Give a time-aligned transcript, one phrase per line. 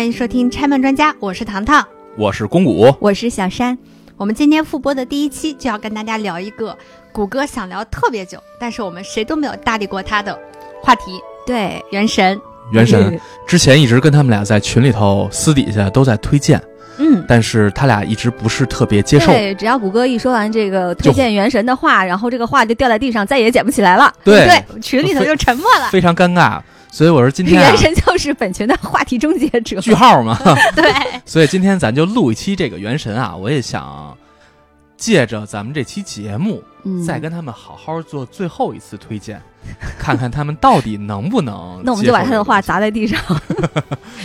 [0.00, 3.76] 欢迎收听拆漫专家，我是糖糖，我是公谷，我是小山。
[4.16, 6.74] 我们今天复播的第一期就要跟大家聊一个
[7.12, 10.34] 谷歌想聊特别久，但是我们谁都没有搭理过他的
[10.82, 12.40] 话题——对，原神。
[12.72, 16.58] 原神 之前一直跟他们俩在群里头私底下都在推荐，
[16.96, 19.26] 嗯，但是他俩一直不是特别接受。
[19.26, 24.10] 对，只要谷歌一说完这个推荐原神的话，然后这个话就掉在地上，再也捡不起来了。
[24.24, 26.58] 对对，群里头就沉默了，非常尴尬。
[26.90, 30.36] 所以我说今天、啊、原神就是本群的话题终结者，句号嘛。
[30.74, 30.92] 对，
[31.24, 34.16] 所以今天咱就录一期这个原神啊，我也想
[34.96, 39.40] 借着咱们这期节目，嗯、再跟他们好好做最后一次推荐，
[39.98, 41.80] 看看他们到底能不能。
[41.84, 43.18] 那我们就把他的话砸在地上。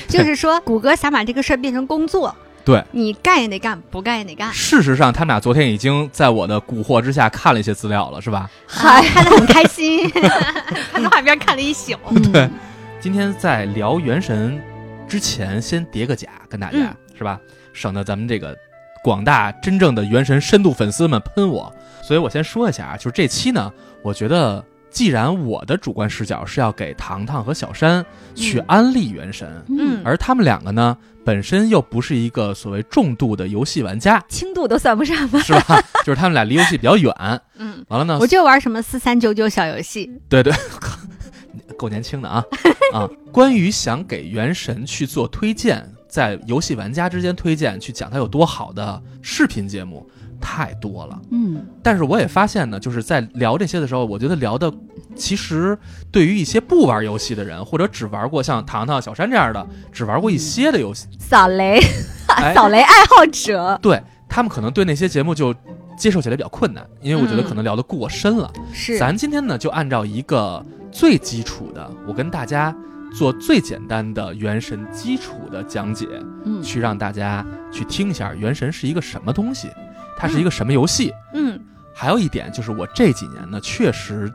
[0.07, 2.35] 就是说，谷歌想把这个事儿变成工作。
[2.65, 4.51] 对你干也得干，不干也得干。
[4.51, 8.49] 事实上，他们俩昨天已经在我的蛊惑之下看了一些资料了，是吧？
[8.65, 11.93] 还看得很开心，看动画片看了一宿。
[12.33, 12.49] 对，
[12.99, 14.59] 今天在聊原神
[15.07, 17.39] 之前，先叠个甲，跟大家、嗯、是吧？
[17.71, 18.57] 省得咱们这个
[19.03, 21.71] 广大真正的原神深度粉丝们喷我。
[22.01, 23.71] 所以我先说一下啊，就是这期呢，
[24.01, 30.97] 我觉得既然我的主观视角是要给糖糖和小山去安利原神，嗯，而他们两个呢。
[31.25, 35.81] 本身又不是一个所谓重度的游戏玩家，轻度都算不上吧，是吧？
[36.05, 37.11] 就是他们俩离游戏比较远。
[37.57, 40.11] 嗯，完了呢，我就玩什么四三九九小游戏。
[40.29, 40.53] 对对，
[41.75, 42.43] 够年轻的啊
[42.93, 43.09] 啊！
[43.31, 50.07] 关于想给原神去做推荐，在游戏玩家之间推荐，去讲它有多好的视频节目
[50.41, 51.19] 太多了。
[51.31, 54.71] 嗯，但是我也发现呢，就是在聊这些的时候，我觉得聊的
[55.15, 55.77] 其实
[56.11, 61.79] 对于一些不玩游戏的人，或者只玩过像糖糖、小山这样的，只玩过一些的游戏，扫雷，
[62.27, 65.53] 哎、 扫雷爱好者，对他们可能对那些节目就
[65.97, 68.51] 接受起来比较困难，因为我觉得可能聊得过深了。
[68.73, 72.75] 是，咱今天呢就按照一个最基础的，我跟大家
[73.13, 76.05] 做最简单的原神基础的讲解，
[76.43, 79.69] 嗯，去让大家去听一下原神是一个什么东西，
[80.17, 81.11] 它是一个什么游戏。
[81.33, 81.59] 嗯，
[81.93, 84.31] 还有一点就是我这几年呢，确实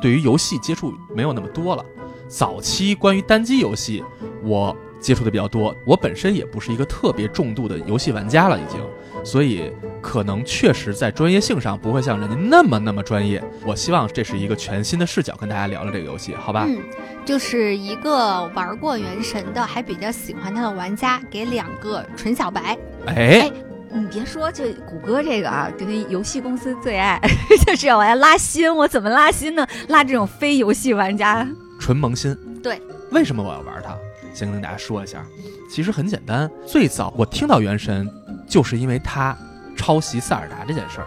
[0.00, 1.84] 对于游戏接触没有那么多了。
[2.28, 4.04] 早期关于单机游戏，
[4.44, 5.74] 我接触的比较多。
[5.84, 8.80] 我本身也不是一个特别重度的游戏玩家了，已经，
[9.24, 13.42] 所以可能确实在专业性上不会像人家那么那么专业。
[13.66, 16.64] 我希望这是一个全新的视角跟大家聊聊这个游戏，好吧？
[16.68, 16.78] 嗯，
[17.24, 22.78] 就是一个玩过原神的，还比较喜欢它的玩家，给两个纯小白。
[23.06, 23.50] 哎。
[23.92, 27.20] 你别说，这谷歌这个啊，这个游戏公司最爱
[27.66, 28.74] 就是要我来拉新。
[28.74, 29.66] 我怎么拉新呢？
[29.88, 31.46] 拉这种非游戏玩家，
[31.80, 32.36] 纯萌新。
[32.62, 32.80] 对，
[33.10, 33.96] 为什么我要玩它？
[34.32, 35.24] 先跟大家说一下，
[35.68, 36.48] 其实很简单。
[36.64, 38.06] 最早我听到《原神》，
[38.46, 39.36] 就是因为它
[39.76, 41.06] 抄袭塞尔达这件事儿。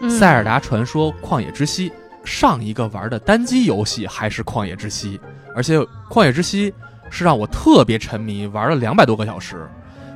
[0.00, 1.92] 嗯、塞尔达传说：旷野之息，
[2.24, 5.20] 上一个玩的单机游戏还是旷野之息，
[5.54, 5.78] 而且
[6.10, 6.74] 旷野之息
[7.10, 9.68] 是让我特别沉迷，玩了两百多个小时。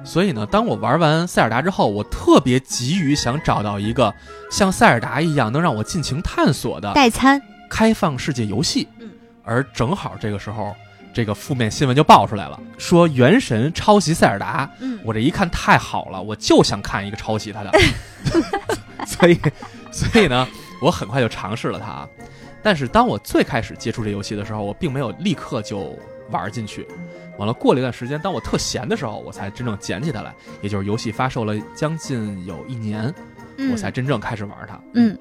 [0.05, 4.13] 所以呢，当我玩完塞尔达之后，我特别急于想找到一个
[4.51, 7.41] 像塞尔达一样能让我尽情探索的代餐
[7.71, 8.89] 开放世界游戏。
[8.99, 9.11] 嗯，
[9.45, 10.75] 而正好这个时候，
[11.15, 14.69] 这个负面新闻就爆出来了，说《原神》抄袭塞尔达。
[14.81, 17.71] 嗯，我这一看太好了，我就想看一个抄袭它的，
[19.07, 19.39] 所以，
[19.93, 20.47] 所以呢，
[20.81, 22.07] 我很快就尝试了它。
[22.63, 25.97] 但是当我最开始接触这游戏的时候，我并没有立刻就
[26.31, 26.87] 玩进去。
[27.42, 30.32] 完了，过了一段时间，当我特闲的时候，我才真正捡起它来。
[30.60, 33.12] 也就是游戏发售了将近有一年，
[33.56, 34.80] 嗯、我才真正开始玩它。
[34.94, 35.19] 嗯，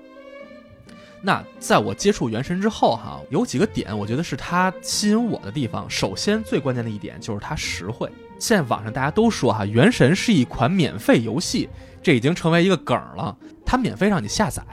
[1.19, 5.89] 那在我接触原神之后，哈，有几个点，我觉得是它吸引我的地方。
[5.89, 8.07] 首先，最关键的一点就是它实惠。
[8.37, 11.67] 现在网上大家都说哈，原神是一款免费游戏，
[12.03, 13.35] 这已经成为一个梗了。
[13.65, 14.63] 它免费让你下载，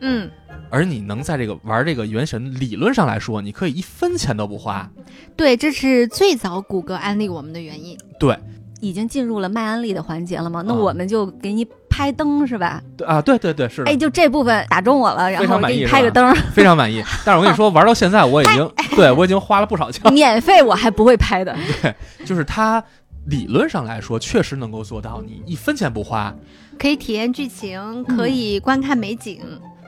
[0.00, 0.28] 嗯。
[0.70, 4.90] 而你能在这个玩这个原神，理论上来说，你可以一分钱都不花。
[5.36, 7.96] 对，这是最早谷歌安利我们的原因。
[8.18, 8.38] 对，
[8.80, 10.62] 已经进入了卖安利的环节了吗？
[10.66, 12.82] 那啊我们就给你拍灯是吧？
[12.96, 13.90] 对啊，对对对，是的。
[13.90, 17.02] 哎，就这部分打中我了，然后给你拍个灯，非常满意。
[17.24, 20.10] 但是我跟你说，玩到现在我已经，对我已经花了不少钱。
[20.12, 21.56] 免费我还不会拍的。
[21.82, 21.94] 对，
[22.26, 22.82] 就是它
[23.26, 26.34] 理论上来说，确实能够做到，你一分钱不花，
[26.78, 29.40] 可以体验剧情，可以观看美景。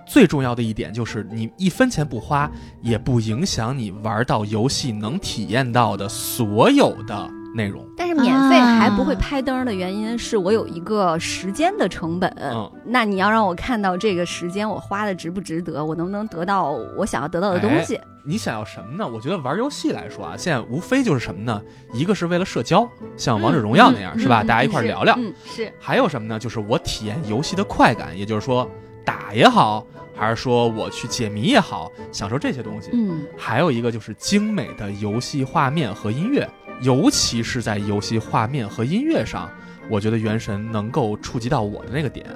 [0.08, 2.50] 最重要的一点就是，你一分钱不花，
[2.80, 7.86] 也不影响你玩到游戏能体验到的所有的内容。
[7.94, 12.32] 但是免费还不会拍灯的原因是我有一个时间的成本。
[12.40, 17.96] 嗯，那你要让我看到这个时间我花的值不值得，我能不能得到我想要得到的东西？
[17.96, 19.06] 哎、你想要什么呢？
[19.06, 21.60] 我觉得玩游戏来说啊，现在无非就是什么呢？
[21.92, 24.42] 一个是为了社交，像王者荣耀那样，嗯、是吧？
[24.42, 25.14] 嗯、大家一块聊聊。
[25.18, 25.70] 嗯，是。
[25.78, 26.38] 还有什么呢？
[26.38, 28.66] 就是我体验游戏的快感，也就是说。
[29.08, 32.90] 打也好，还是说我去解谜也好，享受这些东西。
[32.92, 36.46] 嗯还有一个就是精美的游戏画面和音乐，
[36.82, 39.50] 尤其是在游戏画面和音乐上，
[39.88, 42.26] 我觉得《原神》能够触及到我的那个点，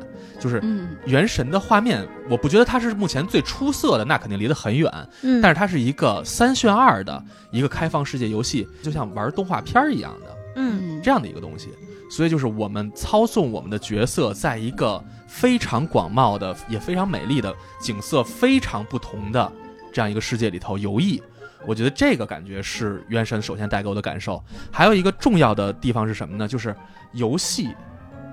[0.41, 4.91] 就是《嗯原神》的画面，我不觉得它是目前最出色的，那肯定离得很远。
[5.23, 11.69] 嗯，但是它是一个三选二的一个开放世界游戏，就像玩动画片儿一样的嗯这样的一个东西。
[12.14, 19.50] 所以就是我们操纵我们的角色，在一个非常广袤的、也非常美丽的景色非常不同的
[19.91, 21.23] 这样一个世界里头游弋。
[21.67, 24.44] 我觉得这个感觉是《原神》首先带给我的感受。
[24.70, 26.47] 还有一个重要的地方是什么呢？
[26.47, 26.76] 就是
[27.12, 27.70] 游戏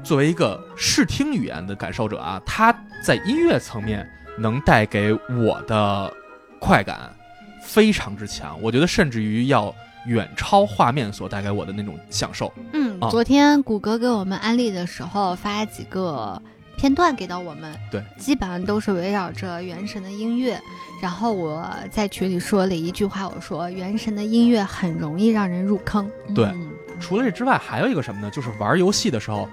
[0.04, 4.06] 作为一个视听语言的感受者啊，它在音乐层面
[4.38, 6.14] 能带给我的
[6.60, 7.16] 快感
[7.64, 8.62] 非常之强。
[8.62, 9.74] 我觉得甚至于要
[10.10, 12.52] 远超画面所带给我的那种享受。
[12.74, 16.42] 嗯啊，昨天谷歌给我们安利的时候发几个
[16.76, 20.60] 片段给到我们，对，基本上都是围绕着《原神》的音乐。
[21.00, 26.10] 然后我在群里说了一句话，我说《原神》的音乐很容易让人入坑。
[26.34, 28.30] 对嗯除了这之外，还有一个什么呢？
[28.30, 29.48] 就是玩游戏的时候，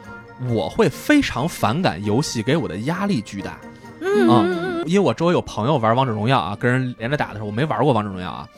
[0.49, 3.61] 我会非常反感游戏给我的压力巨大。
[4.01, 8.49] 嗯因为我周围有朋友玩王者荣耀啊，跟人连着打的时候，我没玩过王者荣耀啊，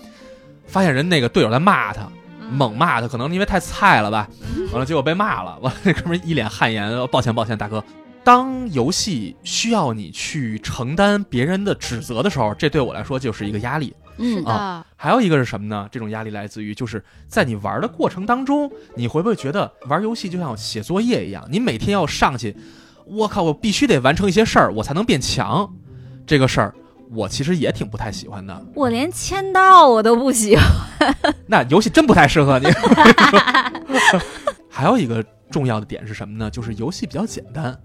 [0.68, 2.08] 发现人那个队友在骂他，
[2.40, 4.28] 嗯，猛骂他，可能因为太菜了吧，
[4.70, 7.82] 完了结果被骂了， 完了那哥们一脸汗颜，抱歉抱歉，大哥。
[8.22, 13.94] 当游戏需要你去承担别人的指责的时候，这对我来说就是一个压力。
[14.18, 15.88] 是嗯的，还有一个是什么呢？
[15.92, 21.46] 这种压力来自于就是在你玩的过程当中，你会不会觉得玩游戏就像写作业一样？
[21.48, 22.54] 你每天要上去，
[23.06, 25.72] 我靠，我必须得完成一些事儿，我才能变强。
[26.26, 26.74] 这个事儿，
[27.12, 28.66] 我其实也挺不太喜欢的。
[28.74, 30.64] 我连签到我都不喜欢。
[31.46, 32.66] 那游戏真不太适合你。
[34.68, 36.50] 还有一个重要的点是什么呢？
[36.50, 37.76] 就是游戏比较简单。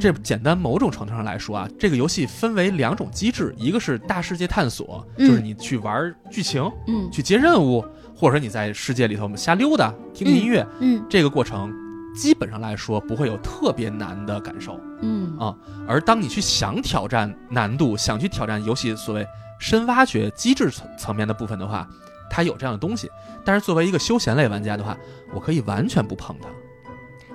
[0.00, 11.72] 这简单某种程度上来说啊，这个游戏分为两种机制，一个是大世界探索，嗯就是你去玩剧情、嗯去接任务，或者说你在世界里头瞎溜达、听听音乐，嗯这个过程
[12.14, 14.80] 基本上来说不会有特别难的感受。
[15.00, 15.54] 嗯啊
[15.86, 19.26] 而当你去想挑战难度，想去挑战游戏所谓
[19.58, 21.86] 深挖掘机制层层面的部分的话，
[22.30, 23.10] 它有这样的东西。
[23.44, 24.96] 但是作为一个休闲类玩家的话，
[25.34, 26.48] 我可以完全不碰它。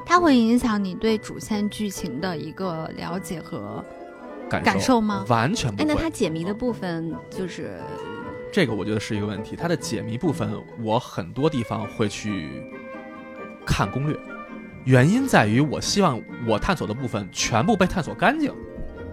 [0.05, 3.83] 它会影响你对主线剧情的一个了解和
[4.49, 5.85] 感受感受吗哎，完全不会。
[5.85, 7.79] 那它解谜的部分就是
[8.51, 9.55] 这个我觉得是一个问题。
[9.55, 12.63] 它的解谜部分，我很多地方会去
[13.63, 14.17] 看攻略，
[14.89, 18.51] 原因在于我希望我探索的部分全部被探索干净。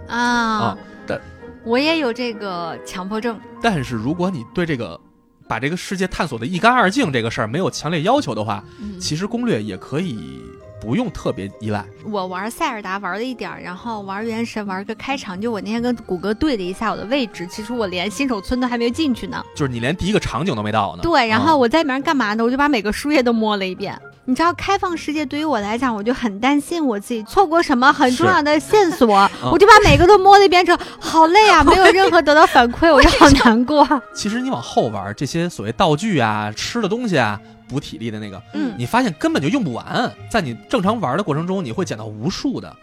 [0.09, 1.21] 啊啊但
[1.65, 3.39] 我也有这个强迫症。
[3.61, 4.99] 但是如果你对这个
[5.47, 10.41] 把这个世界探索的一干二净这个事儿没有强烈要求的话，嗯其实攻略也可以
[10.81, 11.85] 不用特别依赖。
[12.07, 19.45] 我玩塞尔达玩了一点儿，然后玩原神玩个开场，就我那天跟谷歌对了一下我的位置，其实我连新手村都还没有进去呢。
[19.55, 21.03] 就是你连第一个场景都没到呢。
[21.03, 22.43] 对，然嗯后我在里面干嘛呢？
[22.43, 24.01] 我就把每个树叶都摸了一遍。
[24.27, 33.87] 你知道，开放世界对于我来讲，我就很担心我自己错过什么很重要的线索， 嗯我就把每个都摸了一遍之后，好累啊， 没有任何得到反馈，我就好难过。
[34.15, 42.75] 其实你往后玩这些所谓道具啊、吃的东西啊、补体力的那个，嗯你发现根本就用不完，在你正常玩的过程中，你会捡到无数的，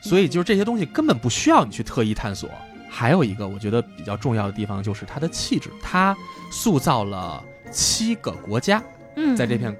[0.00, 2.48] 所以就是这些东西根本不需要你去特意探索。
[2.88, 6.14] 还有一个我觉得比较重要的地方就是它的气质，它
[6.50, 8.82] 塑造了七个国家，
[9.16, 9.74] 嗯，在这片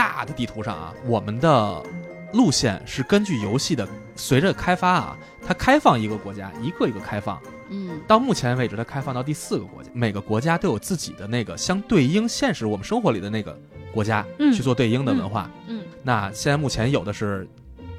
[0.00, 1.82] 大的地图上啊，我们的
[2.32, 7.38] 路线是根据游戏的随着开发啊，它开放一个国家，一个一个开放。
[7.68, 8.00] 嗯。
[8.08, 13.54] 到目前为止，它开放到第四个国家，每个国家都有自己的那个相对应现实我们生活里的那个
[13.92, 14.50] 国家嗯。
[14.54, 15.50] 去做对应的文化。
[15.68, 17.46] 嗯那现在目前有的是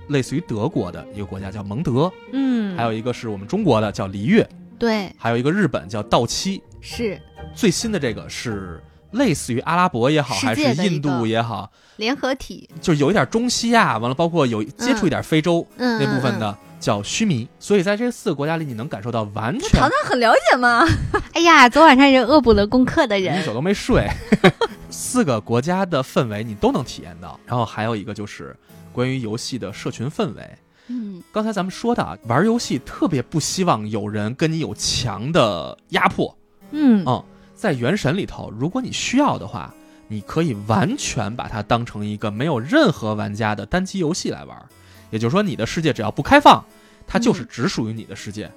[0.07, 5.13] 类似于德国的一个国家叫蒙德，嗯，还有一个是我们中国的叫璃月，对。
[5.19, 6.63] 还有一个日本叫稻妻。
[6.79, 7.21] 是。
[7.53, 16.33] 最新的这个是类似于阿拉伯也好，还是印度也好，联合体，就有一点中西亚，完了包括有接触一点非洲、嗯那部分。
[16.33, 17.47] 嗯嗯的叫须弥。
[17.59, 20.83] 所以在这四个国家里，你能感受到完全唐唐很了解吗？
[21.33, 24.09] 哎呀，昨晚上人恶补了功课的人一，宿都没睡。
[24.89, 27.39] 四个国家的氛围你都能体验到。
[27.45, 28.55] 然后还有一个就是
[28.91, 30.57] 关于游戏的社群氛围。
[30.87, 36.35] 嗯刚才咱们说的啊，玩游戏特别不希望有人跟你有强的压迫。
[36.71, 37.23] 嗯嗯，
[37.61, 39.71] 在原神里头，如果你需要的话，
[40.07, 44.65] 你可以完全把它当成一个没有任何玩家的单机游戏来玩。
[45.11, 46.65] 也就是说，你的世界只要不开放，
[47.05, 48.49] 它就是嗯只属于你的世界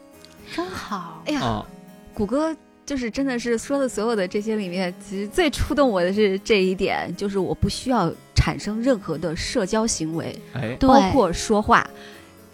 [0.56, 1.23] 真好。
[1.26, 1.66] 哎呀，啊、
[2.14, 2.56] 谷歌
[2.87, 11.87] 就是真的是说的所有的这些里面，其实最触动我的是这一点，就是我不需要产生任何的社交行为，哎，包括说话。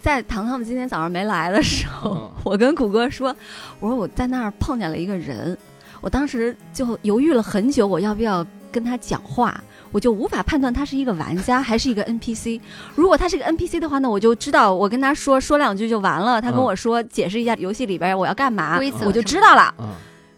[0.01, 3.33] 在糖糖们今天早上没来的时候，嗯我跟谷歌说，
[3.79, 5.55] 我说我在那儿碰见了一个人，
[6.01, 9.63] 我当时就犹豫了很久，我要不要跟他讲话。
[9.93, 12.61] 我就无法判断他是一个玩家还是一个 NPC。
[12.95, 16.41] 如果他是个 NPC 的话呢，我就知道我跟他说说两句就完了。
[16.41, 19.75] 他跟嗯我说解释一下游戏里边我要干嘛，我就知道了。
[19.79, 19.89] 嗯，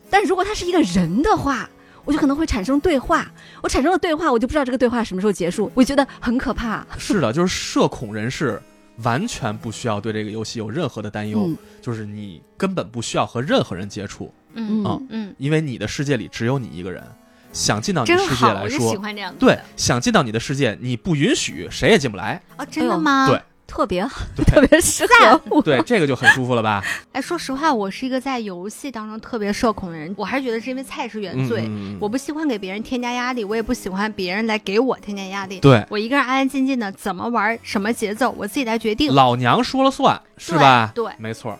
[0.10, 1.70] 但如果他是一个人的话，
[2.04, 3.32] 我就可能会产生对话。
[3.62, 6.84] 我产生了对话，我就不知道这个对话什么时候结束，我觉得很可怕。
[6.98, 8.60] 是的，就是社恐人士
[9.04, 17.04] 完全不需要对这个游戏有任何的担忧，嗯就是你根本不需要和任何人接触，嗯嗯嗯，因为你的世界里只有你一个人。
[17.52, 22.42] 想进到你真世界，来我就喜说，欢这样子对，想进到你的世界，你不允许谁也进不来。
[22.58, 23.28] 哦，真的吗？
[23.28, 25.62] 对特别好，特别适合我。
[25.64, 26.84] 对，这个就很舒服了吧？
[27.12, 31.70] 哎，说实话，我是一个在游戏当中特别社恐的人，我还是觉得是因为菜是原罪。
[32.00, 35.60] 我不喜欢给别人添加压力，我也不喜欢别人来给我添加压力。
[35.60, 39.14] 对，我一个人安安静静的，怎么玩，什么节奏，我自己来决定。
[39.14, 40.92] 老娘说了算，是吧？
[40.96, 41.56] 对对没错。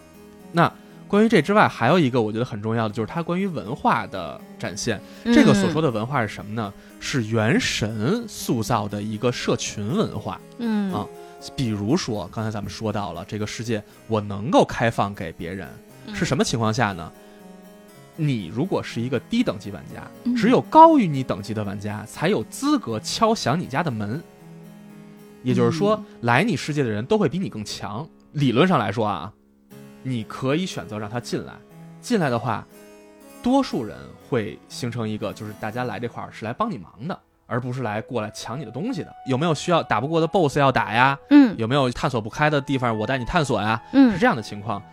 [0.52, 0.72] 那
[1.14, 5.00] 关于这之外，还有一个我觉得很重要的，就是它关于文化的展现。
[5.26, 6.74] 这个所说的，文化是什么呢？
[7.00, 10.42] 是元神塑造的一个社群文化。
[10.58, 11.06] 嗯啊
[11.56, 15.70] 比如说，刚才咱们说到了这个世界，我能够开放给别人，
[16.08, 17.12] 嗯是什么情况下呢？
[18.16, 24.20] 你如果是一个低等级玩家，嗯只有高于你等级的玩家才有资格敲响你家的门。
[25.44, 28.10] 也就是说，嗯来你世界的人都会比你更强。
[28.32, 29.32] 理论上来说啊，
[30.04, 31.54] 你可以选择让他进来。
[32.00, 32.68] 进来的话，
[33.42, 33.98] 多数人
[34.30, 37.18] 会形成一个，就是大家来这块儿是来帮你忙的，
[37.48, 39.14] 而不是来过来抢你的东西的。
[39.26, 41.18] 有没有需要打不过的 BOSS 要打呀？
[41.30, 43.82] 嗯有没有探索不开的地方，我带你探索呀？
[43.92, 44.84] 是嗯这样的情况。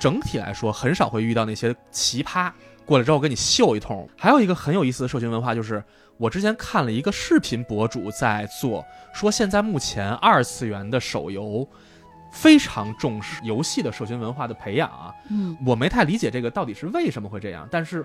[0.00, 2.50] 整体来说，很少会遇到那些奇葩
[2.86, 4.08] 过来之后给你秀一通。
[4.16, 5.82] 还有一个很有意思的社群文化，就是
[6.16, 11.68] 我之前看了一个视频博主在做，说现在目前二次元的手游
[12.30, 15.14] 非常重视游戏的社群文化的培养啊。
[15.30, 18.04] 嗯我没太理解这个到底是为什么会这样，但是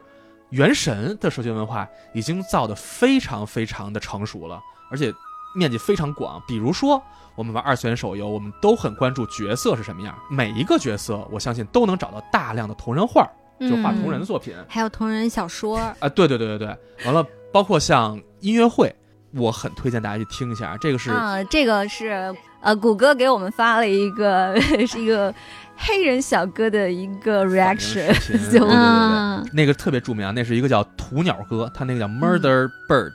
[0.50, 5.14] 原神的社群文化已经造得非常非常的成熟了，而且
[5.56, 6.42] 面积非常广。
[6.48, 7.02] 比如说，
[7.36, 13.28] 我们玩二次元手游，我们都很关注角色是什么样，每一个角色我相信都能找到大量的同人画，
[13.60, 18.94] 就画嗯同人作品啊、还有同人小说啊，对对对对对，完了，包括像音乐会。
[19.38, 22.34] 我很推荐大家去听一下，这个是、啊，这个是
[22.66, 25.34] 呃，谷歌给我们发了一个 是一个
[25.78, 29.50] 黑人小哥的一个 reaction， 就对对对对，嗯。
[29.54, 33.14] 那个特别著名啊，那是一个叫土鸟哥，他那个叫 Murder Bird，、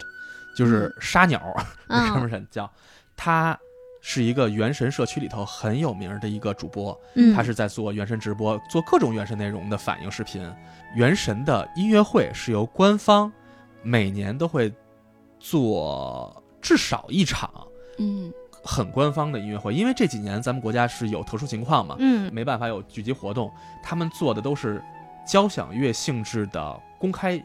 [0.57, 1.43] 就是杀鸟，
[1.89, 2.71] 那哥们嗯儿叫。
[3.17, 3.59] 他。
[4.03, 10.51] 是一个原神社区里头很有名的一个主播，嗯，他是在做原神直播，做各种原神内容的反应视频。
[10.97, 13.31] 原神的音乐会是由官方
[13.83, 14.73] 每年都会
[15.39, 17.51] 做至少一场
[17.99, 23.51] 嗯很官方的音乐会，因为这几年咱们国家是有特殊情况嘛，嗯没办法有聚集活动，
[23.83, 24.83] 他们做的都是
[25.27, 27.43] 交响乐性质的公开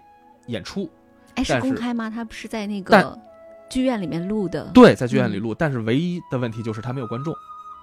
[0.48, 0.90] 演出。
[1.36, 2.10] 哎，是公开吗？
[2.10, 3.18] 他不是在那个
[3.70, 7.34] 剧院里面录的？，对，在剧院里录，但是唯一的问题就是他没有观众，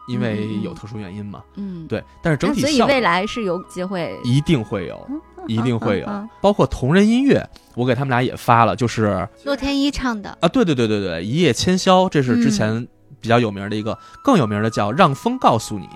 [0.08, 1.42] 因为嗯有特殊原因嘛。
[1.56, 6.28] 嗯，对，但是整体所以未来是有机会，一定会有，嗯一定会有。
[6.40, 12.86] 包括同人音乐，我给他们俩也发了，就是洛天依唱的，啊，对对对对对，一夜千宵，这是之前
[13.22, 15.86] 比较有名的一个，更有名的叫《让风告诉你》，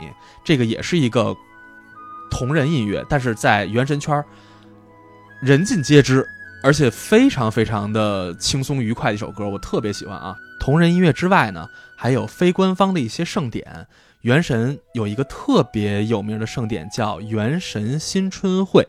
[0.45, 1.37] 这个也是一个
[2.31, 4.25] 同人音乐，但是在原神圈儿
[5.43, 6.27] 人尽皆知，
[6.63, 10.35] 而且非常非常的轻松愉快的一首歌，我特别喜欢啊。
[10.59, 13.87] 同人音乐之外呢，还有非官方的一些盛典。
[14.23, 18.85] 原神有一个特别有名的盛典叫原神新春会，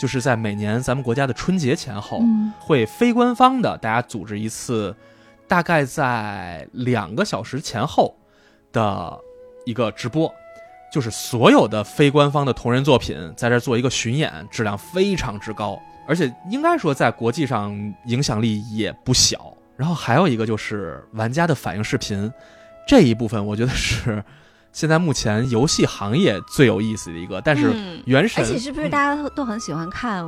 [0.00, 4.96] 就是在每年咱们国家的春节前后，嗯会非官方的大家组织一次，
[5.48, 8.14] 大概在两个小时前后
[8.72, 9.18] 的
[9.64, 10.32] 一个直播，
[10.92, 17.72] 就是所有的非官方的同人作品在这做一个巡演，质量非常之高，而且应该说在国际上
[18.06, 19.52] 影响力也不小。
[19.76, 22.32] 然后还有一个就是玩家的反应视频，
[22.86, 24.24] 这一部分我觉得是
[24.76, 30.22] 现在目前游戏行业最有意思的一个，但是嗯原神而且是不是大家都很喜欢看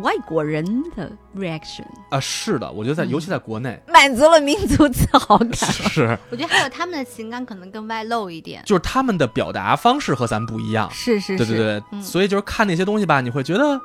[0.00, 3.82] 外国人的 reaction，啊、是的，我觉得在嗯尤其在国内。
[3.88, 5.54] 满足了民族自豪感？
[5.90, 8.62] 是，我觉得还有他们的情感可能更外露一点。
[8.64, 10.88] 就是他们的表达方式和咱不一样。
[10.92, 13.80] 是是是，对对对，嗯所以就是看那些东西吧，你会觉得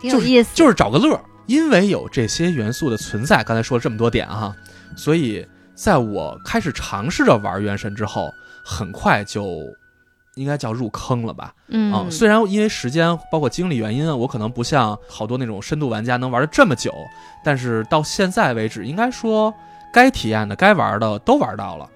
[0.00, 0.50] 挺有意思。
[0.56, 3.44] 就是找个乐儿，因为有这些元素的存在。
[3.44, 4.52] 刚才说了这么多点哈，
[4.96, 8.28] 所以在我开始尝试着玩原神之后，
[8.64, 9.60] 很快就
[10.34, 11.54] 应该叫入坑了吧？
[11.68, 16.92] 嗯啊，虽然因为时间包括精力原因啊，我可能不像好多那种深度玩家能玩的这么久，
[17.44, 19.52] 但是到现在为止，应该说
[19.92, 21.88] 该体验的、该玩的都玩到了，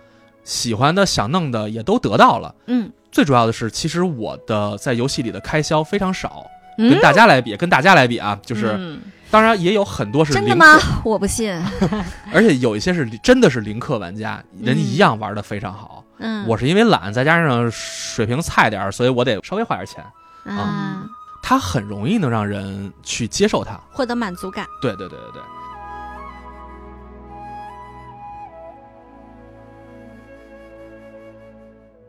[0.45, 2.55] 喜欢的、想弄的也都得到了。
[2.67, 6.47] 嗯最主要的是，其实我的在游戏里的开销非常少，
[6.77, 10.79] 嗯跟大家来比，跟大家来比啊，就是、嗯当然也有很多是零真的吗，？
[11.05, 11.53] 我不信。
[12.33, 15.98] 而且有一些是真的是零氪玩家，人家一样玩的非常好。
[15.98, 15.98] 嗯，
[16.47, 20.05] 我是因为懒，再加上水平菜点儿，所以我得稍微花点钱。
[20.45, 21.07] 啊，
[21.43, 23.79] 它很容易能让人去接受它。
[23.93, 24.67] 获得满足感。
[24.81, 25.43] 对对对对对。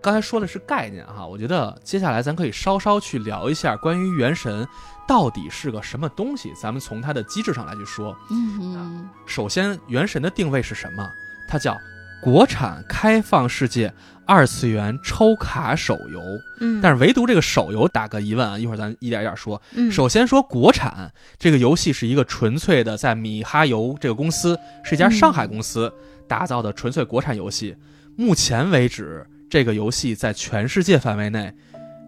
[0.01, 4.65] 刚才说的是概念哈，我觉得接下来咱可以稍稍去聊一下关于原神
[5.05, 6.53] 到底是个什么东西。
[6.59, 11.11] 咱们从它的机制上来去说，嗯首先，原神的定位是什么？
[11.49, 11.77] 它叫
[12.21, 13.93] 国产开放世界
[14.25, 16.21] 二次元抽卡手游。
[16.59, 19.61] 嗯，但是唯独这个手游打个疑问啊，一会儿咱一点一点说。
[19.73, 25.91] 嗯首先说国产这个游戏是一个纯粹的，在米哈游这个公司是一家上海公司
[26.27, 27.75] 打造的纯粹国产游戏。
[28.15, 31.53] 目前为止，这个游戏在全世界范围内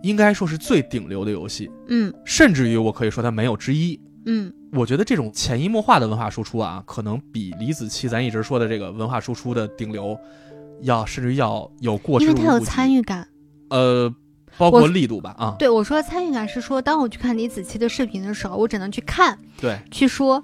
[0.03, 3.99] 应该说是最顶流的游戏，嗯甚至于我可以说它没有之一。
[4.25, 10.17] 嗯我觉得这种潜移默化的文化输出啊，可能比李子柒咱一直说的这个文化输出的顶流，
[10.81, 12.59] 要甚至于要有过之因为他有。
[12.59, 13.27] 参与感。
[13.69, 14.13] 呃，
[14.57, 20.43] 包括力度吧啊，对我说的参与感是说，当我去看李子柒的视频的时候，我只能去看，对，去说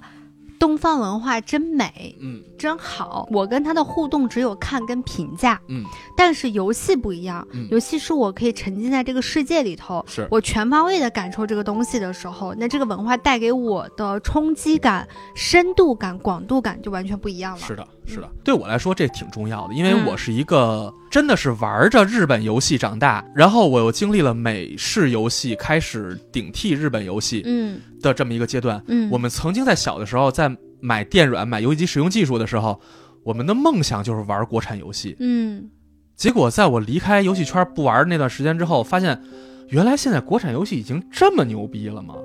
[0.59, 2.43] 东方文化真美，嗯。
[2.57, 3.27] 真好。
[3.31, 5.83] 我跟他的互动只有看跟评价，嗯，
[6.15, 7.67] 但是游戏不一样，嗯。
[7.69, 10.27] 游戏是我可以沉浸在这个世界里头，是。
[10.31, 17.59] 我全方位的感受这个东西的时候，那这个文化带给我的冲击感、深度感、广度感就完全不一样了。
[17.59, 28.81] 是的，是的，对我来说这挺重要的，因为嗯我是一个真的是玩着日本游戏长大，然后我又经历了美式游戏开始顶替日本游戏嗯的这么一个阶段。
[28.87, 30.49] 嗯，我们曾经在小的时候，在
[30.79, 32.79] 买电软、买游戏机使用技术的时候，
[33.23, 35.15] 我们的梦想就是玩国产游戏。
[35.19, 35.69] 嗯
[36.15, 39.21] 结果在我离开游戏圈不玩那段时间之后，发现
[39.69, 42.15] 原来现在国产游戏已经这么牛逼了吗？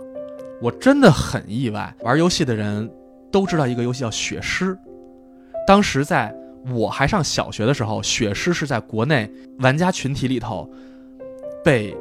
[0.62, 1.94] 我真的很意外。
[2.00, 2.88] 玩游戏的人
[3.30, 4.74] 都知道一个游戏叫《血狮》，
[5.66, 6.34] 当时在
[6.72, 10.68] 我还上小学的时候，《血狮》是在国内玩家群体里头
[11.64, 11.96] 被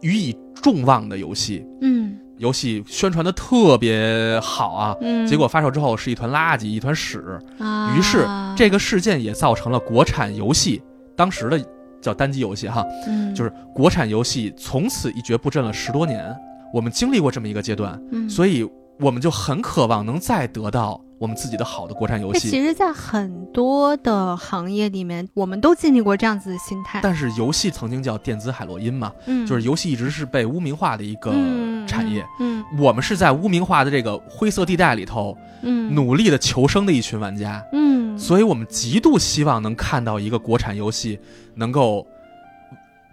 [0.00, 1.66] 予以众望的游戏。
[1.80, 7.38] 嗯游戏宣传的特别好啊，嗯，结果发售之后是一团垃圾，一团屎。
[7.58, 8.26] 啊，于是
[8.56, 10.80] 这个事件也造成了国产游戏
[11.14, 11.62] 当时的
[12.00, 16.34] 叫单机游戏哈，嗯就是国产游戏从此一蹶不振了十多年。
[16.72, 18.66] 我们经历过这么一个阶段，嗯，所以
[19.00, 22.60] 我们就很渴望能再得到我们自己的好的国产游戏其。
[22.62, 27.00] 实，在很多的行业里面，我们都经历过这样子的心态。
[27.02, 37.62] 但是游戏曾经叫电子海洛因嘛，嗯，就是游戏一直是被污名化的一个嗯产业。，嗯我们是在污名化的这个灰色地带里头嗯，努力的求生的一群玩家。
[37.72, 41.18] 嗯，所以我们极度希望能看到一个国产游戏
[41.54, 42.06] 能够，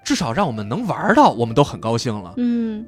[0.04, 2.34] 至少让我们能玩到，我们都很高兴了。
[2.38, 2.86] 嗯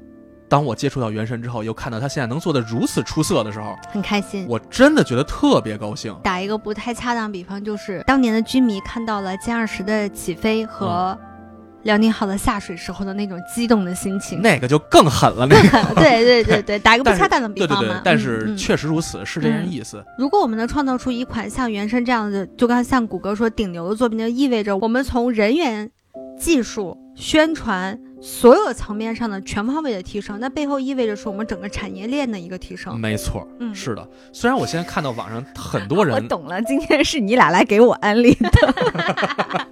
[0.50, 4.44] 当我接触到《原神》之后，又看到它现在能做的如此出色的时候，很开心。
[4.48, 6.12] 我真的觉得特别高兴。
[6.24, 11.16] 打一个不太恰当的比方，就是当年的军迷看到了歼二十的起飞和
[11.84, 14.42] 辽宁号的下水时候的那种激动的心情。
[14.42, 15.94] 那个就更狠了，那个。
[15.94, 17.94] 对对对对，打一个不恰当的比对对方嘛。
[17.94, 20.04] 对，但是确实如此，是这样意思。
[20.18, 25.88] 如果我们能创造出一款像《原神》这样的，就刚像谷歌说顶流的作品，就意味着我们从人员、
[26.36, 32.98] 技术、宣传所有层面上的全方位的提升，那背后意味着是我们整个产业链的一个提升。
[32.98, 34.08] 没错，嗯是的。
[34.32, 38.50] 虽然我现在看到网上很多人 我，懂了，今天是你俩来给我安利的。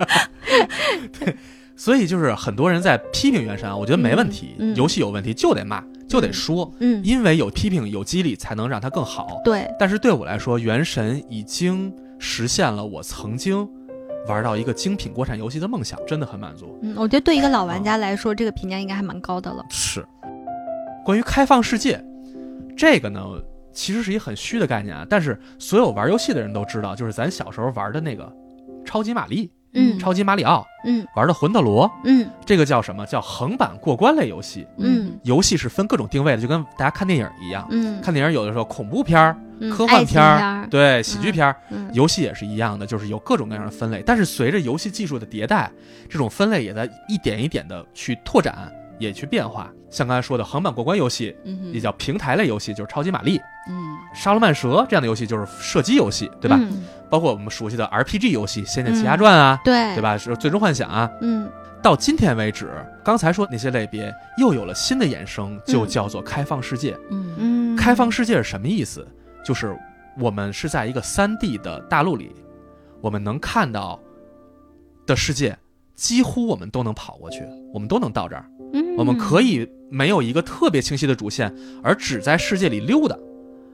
[1.19, 1.37] 对
[1.77, 4.55] 所以就是很多人在批评原神啊，我觉得没问题。
[4.59, 9.41] 嗯嗯游戏有问题就得骂，就得说，嗯，因为有批评有激励，才能让它更好。
[9.45, 13.69] 对，但是对我来说，《原神》已经实现了我曾经
[14.29, 16.79] 玩到一个精品国产游戏的梦想，真的很满足。
[16.83, 19.65] 嗯，我觉得对一个老玩家来说，这个评价应该还蛮高的了。
[19.71, 20.07] 是，
[21.05, 22.01] 关于开放世界，
[22.77, 23.21] 这个呢，
[23.73, 25.07] 其实是一个很虚的概念啊。
[25.09, 28.31] 但是所有玩游戏的人都知道，就是咱小时候玩的那个
[28.85, 33.05] 超级玛丽、嗯超级马里奥，嗯玩的魂斗罗，嗯这个叫什么？
[33.07, 34.67] 叫横版过关类游戏。
[34.79, 37.67] 嗯游戏是分各种定位的，就跟大家看电影一样。
[37.71, 44.03] 嗯，看电影有的时候恐怖片儿、嗯科幻片儿片对喜剧片儿，嗯游戏也是一样的，就是有各种各样的分类。
[44.07, 45.71] 但是随着游戏技术的迭代，
[46.09, 49.71] 这种分类也在一点一点的去拓展，也去变化。
[49.91, 56.59] 像刚才说的横版过关游戏，嗯也叫平台类游戏，就是超级玛丽、嗯沙罗曼蛇这样的游戏，就是射击游戏，对吧？
[56.61, 60.03] 嗯包括我们熟悉的 RPG 游戏，《仙剑奇侠传》啊，对对？
[60.03, 60.17] 吧？
[60.19, 61.11] 是最终幻想啊。
[61.23, 61.49] 嗯
[61.81, 62.69] 到今天为止，
[63.05, 66.95] 刚才说那些类别又有了新的衍生，就嗯叫做开放世界。
[67.11, 69.07] 嗯嗯，开放世界是什么意思？
[69.49, 69.75] 就是
[70.19, 72.31] 我们是在一个三 D 的大陆里，
[73.01, 73.99] 我们能看到
[75.07, 75.57] 的世界，
[75.95, 78.45] 几乎我们都能跑过去，我们都能到这儿。
[78.75, 81.51] 嗯，我们可以没有一个特别清晰的主线，
[81.83, 83.17] 而只在世界里溜达。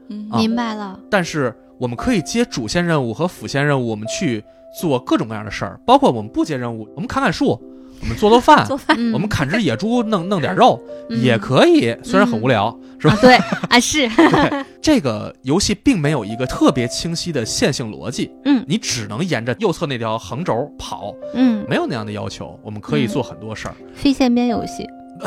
[0.07, 0.97] 嗯啊明白了。
[1.11, 4.41] 但是我们可以接主线任务和辅线任务，我们去
[4.79, 7.61] 做各种各样的事儿，包括我们不接任务，我们砍砍树，
[8.01, 9.13] 我们做做饭， 做饭，嗯。
[9.13, 11.21] 我们砍只野猪，弄弄点肉、嗯。
[11.21, 13.13] 也可以，虽然很无聊，是吧？
[13.13, 13.35] 啊，对
[13.69, 18.63] 啊，是，对，这个游戏并没有一个特别清晰的线性逻辑，嗯。
[18.67, 24.87] 你只能沿着右侧那条横轴跑，嗯，没有那样的要求，我们可以做很多事儿，非线边游戏，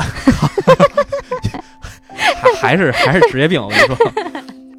[2.13, 3.61] 还还是还是职业病。
[3.61, 3.95] 我跟你说，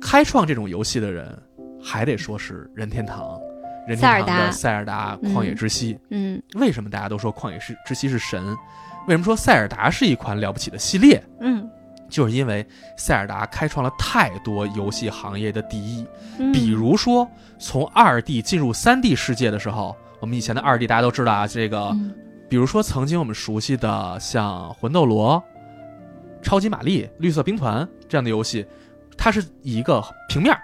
[0.00, 1.26] 开创这种游戏的人，
[1.82, 3.38] 还得说是任天堂。
[3.90, 8.56] 任天堂的塞尔达嗯旷野之息，嗯为什么大家都说旷野之之息是神？
[9.08, 11.20] 为什么说塞尔达是一款了不起的系列？
[11.40, 11.68] 嗯，
[12.08, 12.64] 就是因为
[12.96, 16.06] 塞尔达开创了太多游戏行业的第一，
[16.38, 22.14] 嗯比如说从二 D 进入三 D 世界的时候，我们以前的二 D 大家都知道啊，这个，嗯
[22.48, 25.42] 比如说曾经我们熟悉的像魂斗罗、
[26.42, 28.64] 超级玛丽、绿色兵团这样的游戏，
[29.16, 30.60] 它是以一个平面儿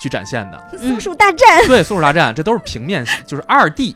[0.00, 0.78] 去展现的。
[0.78, 3.94] 松鼠大战，对，松鼠大战这都是平面，就是二 D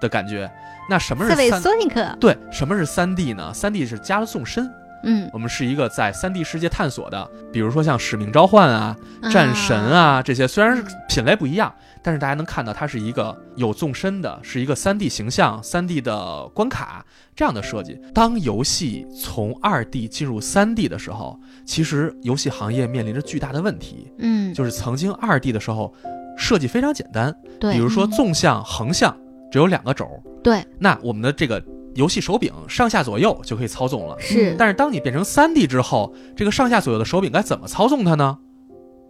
[0.00, 0.50] 的感觉。
[0.88, 1.60] 那什么是三？
[1.60, 3.52] 索尼克，对，什么是三 D 呢？
[3.52, 4.70] 三 D 是加了纵深，
[5.02, 8.96] 嗯，我们是一个在三 D 世界探索的，比如说像使命召唤啊、
[9.32, 11.74] 战神啊这些，虽然是品类不一样，
[12.06, 17.98] 但是大家能看到它是一个有纵深的，是一个三 D 形象、三 D 的关卡这样的设计。
[18.14, 25.92] 当游戏从二 D 进入三 D 的时候，其实游戏行业面临着巨大的问题，嗯，就是曾经二 D 的时候
[26.38, 29.12] 设计非常简单，对，比如说嗯纵向、横向
[29.50, 30.08] 只有两个轴，
[30.44, 31.60] 对，那我们的这个
[31.96, 34.16] 游戏手柄上下左右就可以操纵了。
[34.20, 38.38] 是但是当你变成三 D 之后，这个上下左右的手柄该怎么操纵它呢？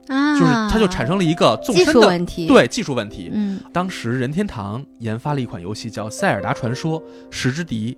[0.08, 3.30] 啊，就是它就产生了一个纵深的术问题，，对技术问题。
[3.32, 7.96] 嗯当时任天堂研发了一款游戏叫《塞尔达传说：时之笛》，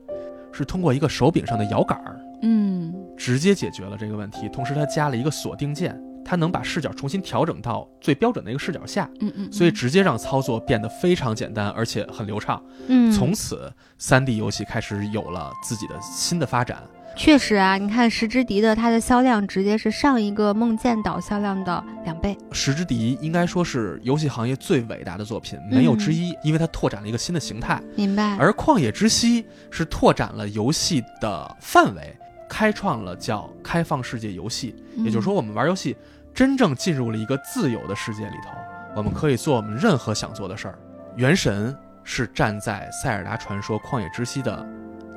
[0.56, 4.48] 是通过一个手柄上的摇杆儿嗯直接解决了这个问题。
[4.48, 12.62] 同时，它加了一个锁定键，它能把视角重新调整到最标准的一个视角下，嗯嗯，所以直接让操作变得非常简单，而且很流畅。
[12.86, 16.82] 嗯，从此，三 D 游戏开始有了自己的新的发展。
[17.18, 27.83] 确实啊，你看石之笛的它的销量直接是上一个梦见岛销量的两倍，《时之笛》应该说是游戏行业最伟大的作品，没有之一，因为它拓展了一个新的形态。
[27.96, 28.37] 明白？
[28.38, 32.16] 而《旷野之息》是拓展了游戏的范围，
[32.48, 35.96] 开创了叫开放世界游戏，嗯也就是说，我们玩游戏
[36.33, 38.50] 真正进入了一个自由的世界里头，
[38.94, 40.78] 我们可以做我们任何想做的事儿。
[41.16, 44.64] 原神是站在《塞尔达传说：旷野之息》的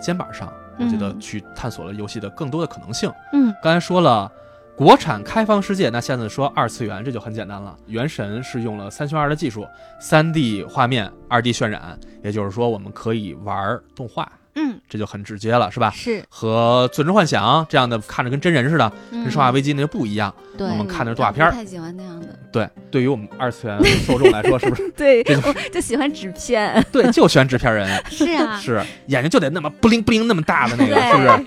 [0.02, 3.12] 肩膀上，我觉得嗯去探索了游戏的更多的可能性。
[3.34, 4.32] 嗯刚才说了。
[4.74, 7.78] 国产开放世界，那现在说二次元，这就很简单了。
[7.86, 9.67] 原神是用了三选二的技术，
[10.00, 14.80] 三 D 画面，二 D 渲染，也就是说我们可以玩动画，嗯。
[14.90, 15.90] 这就很直接了，是吧？
[15.92, 20.34] 是，和《最终幻想》这样的看着跟真人似的，跟跟《生化危机》那就不一样。
[20.58, 20.68] 对。
[20.68, 21.52] 我们看的是动画片儿。
[21.52, 24.90] 太喜欢那样的，对，对于我们二次元受众来说，是不是？
[24.98, 31.46] 对这就就喜欢纸片， 对，就喜欢纸片人，是啊，是眼睛就得那么不灵不灵那么大的那个，是不是？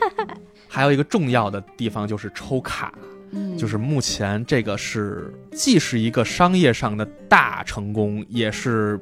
[0.67, 2.93] 还有一个重要的地方就是抽卡，
[3.33, 8.99] 嗯，就是目前这个是既是一个商业上的大成功，也是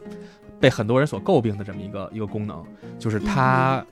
[0.62, 2.64] 被很多人所诟病的这么一个一个功能，
[2.96, 3.84] 就是它、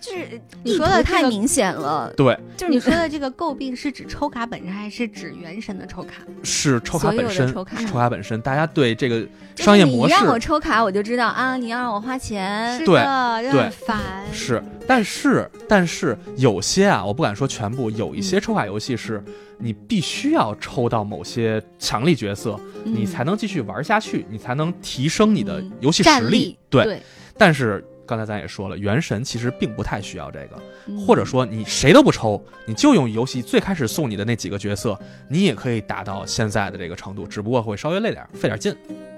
[0.00, 2.38] 就是你说的太明显了，对。
[2.56, 6.22] 就是你说的这个诟病是指抽卡本身，还是指原神的抽卡？
[6.42, 13.98] 是抽卡本身，抽卡抽卡本身，大家对这个商业模式你让我抽卡，我就知道啊，你要让我花钱是，对的，就对很烦。
[14.32, 19.22] 是，但是但是有些啊，我不敢说全部，有一些抽卡游戏是
[19.58, 23.06] 你必须要抽到某些强力角色，你嗯。
[23.08, 27.02] 才能继续玩下去，你才能提升你的嗯游戏实战力对，对，
[27.36, 30.98] 但是刚才咱也说了，原神其实并不太需要这个，嗯。
[31.06, 38.72] 或者说你谁都不抽，你就用游戏最开始送你的那几个角色，你也可以达到现在的这个程度，只不过会稍微累点儿，费点劲。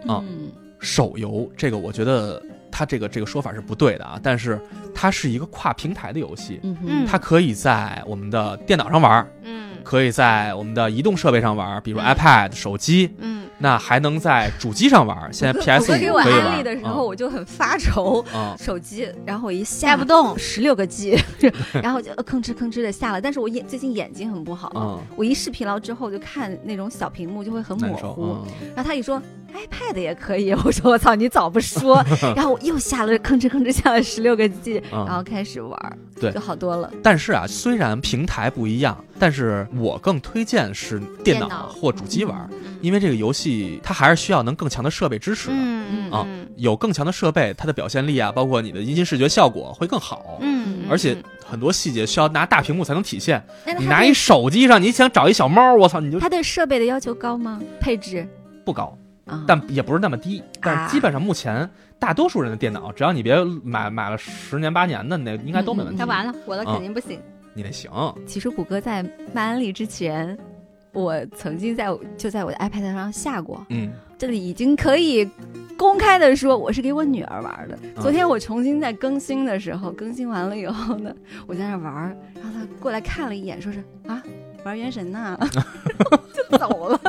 [0.07, 0.51] 啊嗯
[0.83, 4.59] 手游这个，我觉得它这个这个说法是不对的啊，但是
[4.95, 15.17] 它是一个跨平台的游戏，嗯它可以在我们的电脑上玩，嗯可以在我们的移动设备上玩，比如嗯 iPad、手机，嗯，那还能在主机上玩。
[15.33, 18.25] 现在 PS 五谷歌给我安利的时候，我就很发愁。
[18.35, 21.19] 嗯手机，然后我一下下不动十六个 G，
[21.83, 23.21] 然后就呃吭哧吭哧的下了。
[23.21, 27.97] 但是我眼最近眼睛很不好，嗯，我一视疲劳之后就看那种小屏幕就会很模。
[27.97, 28.23] 糊。
[28.25, 29.21] 嗯然后他一说
[29.55, 30.53] iPad 也可以。
[30.65, 32.03] 我说我操，你早不说。
[32.37, 36.91] 然后我又下了吭哧吭哧下了十六个 G， 嗯然后开始玩儿，对就好多了。
[37.03, 45.55] 但是啊，虽然平台不一样，但是我更推荐是电脑或主机玩，嗯因为这个游戏它还是需要能更强的设备支持的。
[45.55, 50.39] 嗯嗯嗯有更强的设备，它的表现力啊，包括你的音信视觉效果会更好。
[50.41, 53.43] 嗯，而且很多细节需要拿大屏幕才能体现。
[53.79, 57.61] 你拿一手机上，你想找一小猫，我操，你就它对设备的要求高吗？
[57.81, 58.27] 配置
[58.65, 58.97] 不高，
[59.31, 60.43] 啊，但也不是那么低。
[60.61, 65.99] 但是基本上目前大多数人的电脑，只要你别买买了十年八年的，那应该都没问题。
[65.99, 67.21] 那完了，我的啊肯定不行。
[67.55, 67.91] 你那行，
[68.27, 70.39] 其实谷歌在卖安利之前，
[70.93, 75.29] 我曾经在就在我的 iPad 上下过，嗯，这里已经可以
[75.77, 77.77] 公开的说，我是给我女儿玩的。
[77.83, 81.13] 嗯昨天我重新在更新的时候，更新完了以后呢，
[81.47, 84.23] 我在那玩儿，然后她过来看了一眼，说是啊，
[84.65, 85.37] 玩原神呢，
[86.33, 87.01] 就走了。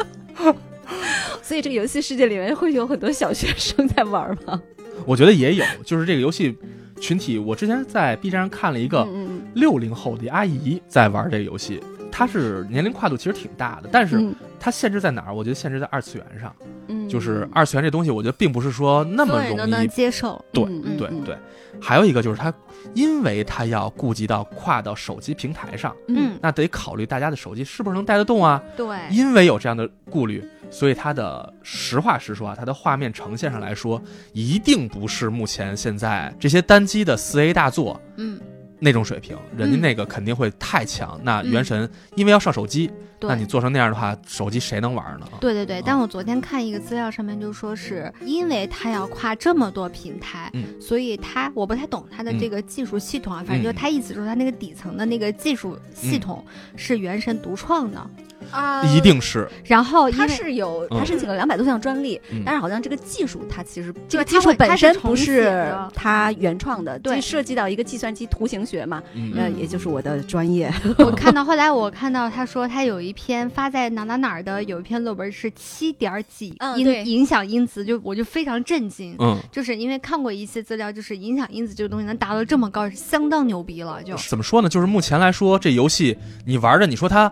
[1.41, 4.61] 所以这个游戏世界里面会有很多小学生在玩吗？
[5.05, 6.55] 我觉得也有，就是这个游戏
[6.99, 9.07] 群体，我之前在 B 站上看了一个
[9.55, 15.33] 六零后的阿姨在玩这个游戏，她是年龄跨度其实挺大的，但是嗯它限制在哪儿？
[15.33, 16.55] 我觉得限制在二次元上，
[16.87, 20.43] 嗯，就是 二次元这东西，我觉得并不是说那么容易接受。
[20.51, 20.63] 对
[20.99, 21.35] 对对，
[21.81, 22.53] 还有一个就是它，
[22.93, 28.61] 因为它要顾及到跨到手机平台上，嗯那得考虑大家的手机是不是能带得动啊。
[28.77, 34.01] 对，因为有这样的顾虑，所以它的实话实说啊，它的画面呈现上来说，
[34.33, 38.39] 一定不是目前现在这些单机的四 A 大作嗯，
[38.79, 41.19] 那种水平，人家嗯那个肯定会太强。
[41.23, 43.29] 那嗯原神因为要上手机，对。
[43.29, 45.27] 那你做成那样的话，手机谁能玩呢？
[45.39, 45.83] 对对对，啊。
[45.85, 50.63] 但我昨天看一个资料上面就说是因为它要跨这么多平台，嗯。
[50.81, 53.75] 所以它我不太懂它的这个技术系统啊，反正就嗯。
[53.75, 56.43] 它意思说它那个底层的那个技术系统
[56.75, 58.09] 是原神独创的，
[58.51, 60.97] 啊一定是，然后因为它是有嗯。
[60.99, 62.41] 它申请了两百多项专利，嗯。
[62.45, 65.91] 但是好像这个技术它其实这对个技术本身不是的。
[65.93, 67.15] 它原创的，对。
[67.15, 69.33] 这涉及到一个计算机图形学嘛，嗯。
[69.35, 70.71] 呃，也就是我的专业。
[70.97, 79.15] 我看到后来我看到他说他有一篇发在哪哪哪儿的有一篇论文是七点几因、嗯影响因子，就我就非常震惊。
[79.19, 84.01] 嗯，就是因为看过一些资料，就是影响因子这个东西能达到这么高，是相当牛逼了。
[84.03, 84.15] 就。
[84.17, 84.69] 怎么说呢？
[84.69, 87.31] 就是目前来说，这游戏你玩着，你说它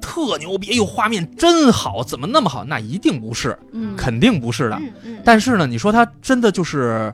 [0.00, 2.64] 特牛逼，哎呦，画面真好，怎么那么好？
[2.64, 4.76] 那一定不是，嗯肯定不是的。
[4.76, 7.12] 嗯嗯，但是呢，你说它真的就是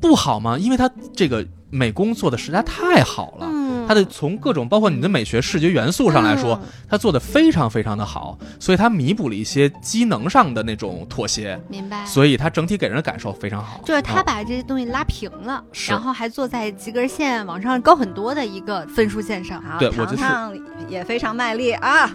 [0.00, 0.58] 不好吗？
[0.58, 3.46] 因为它这个美工做的实在太好了。
[3.50, 12.04] 嗯它的从各种包括你的美学视觉元素上来说，嗯它做的非常非常的好，所以它弥补了一些机能上的那种妥协，明白。
[12.06, 13.80] 所以它整体给人的感受非常好。
[13.84, 19.60] 就是他啊把这些东西拉平了，是然后还坐在及格线往上高很多的一个分数线上。
[19.62, 22.08] 好，对我就是糖糖也非常卖力啊，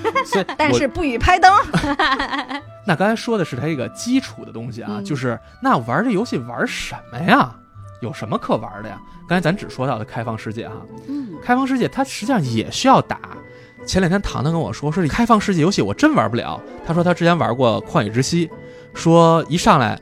[0.58, 1.50] 但是不予拍灯。
[2.86, 7.54] 那刚才说的是它一个基础的东西啊，嗯就是那玩这游戏玩什么呀？
[8.00, 9.00] 有什么可玩的呀？
[9.26, 10.74] 刚才咱只说到的开放世界哈，
[11.08, 13.18] 嗯开放世界它实际上也需要打。
[13.86, 16.60] 前两天糖糖跟我说，说这开放世界游戏我真玩不了。
[16.86, 18.46] 他说他之前玩过《旷野之息》，
[18.92, 19.98] 说一上来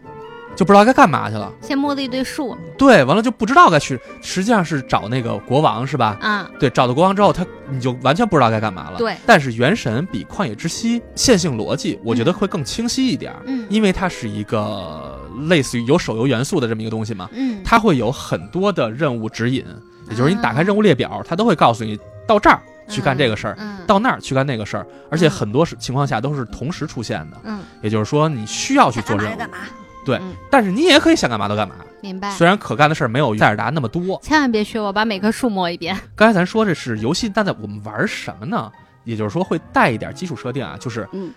[0.56, 1.52] 就不知道该干嘛去了。
[1.60, 6.16] 先摸了一堆树，对，完了就不知道该去，实际上是找那个国王是吧？
[6.20, 8.98] 啊，对，找到国王之后，他你就完全不知道该干嘛了。
[8.98, 19.64] 对，但是原神比旷野之息线性逻辑，我觉得会更清晰一点儿，嗯因为它是一个类似于有手游元素的这么一个东西嘛，嗯，它会有很多的任务指引，
[20.08, 23.56] 也就是你打开啊任务列表，它都会告诉你到这儿去干这个事儿。
[23.58, 29.66] 嗯，到那儿去干那个事儿，而且嗯很多情况下都是同时出现的，嗯，也就是说你需要去做任务干嘛，干嘛。
[30.06, 31.74] 对嗯但是你也可以想干嘛都干嘛。
[32.00, 32.30] 明白。
[32.30, 35.94] 虽然可干的事儿没有塞尔达那么多，千万别学我，把每棵树摸一遍。
[36.14, 38.72] 刚才咱说这是游戏，但在我们玩什么呢？
[39.04, 41.32] 也就是说会带一点基础设定啊，就是嗯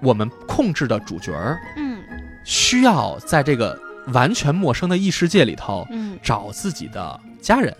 [0.00, 1.98] 我们控制的主角儿嗯
[2.44, 7.74] 需要在这个完全陌生的异世界里头嗯找自己的家人，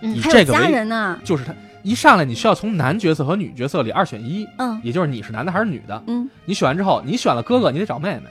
[0.00, 1.18] 嗯这个为人呢。
[1.24, 6.02] 就是他一上来你需要从男角色和女角色里二选一，嗯也就是你是男的还是女的。
[6.06, 8.22] 嗯你选完之后，你选了哥哥，你得找妹妹；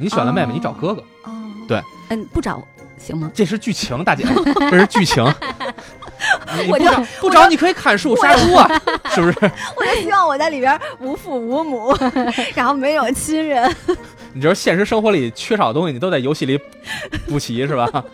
[0.00, 1.04] 你选了妹妹，哦你找哥哥。
[1.24, 1.30] 哦，
[1.68, 2.66] 对，嗯，不找
[2.98, 3.30] 行吗？
[3.34, 4.24] 这是剧情，大姐，
[4.70, 5.22] 这是剧情。
[6.68, 8.68] 我就不找不找，你可以砍树杀猪啊，
[9.14, 9.38] 是不是？
[9.76, 11.94] 我就希望我在里边无父无母，
[12.54, 13.74] 然后没有亲人。
[14.32, 16.58] 你就是现实生活里缺少的东西，你都在游戏里
[17.26, 18.04] 补齐，是吧？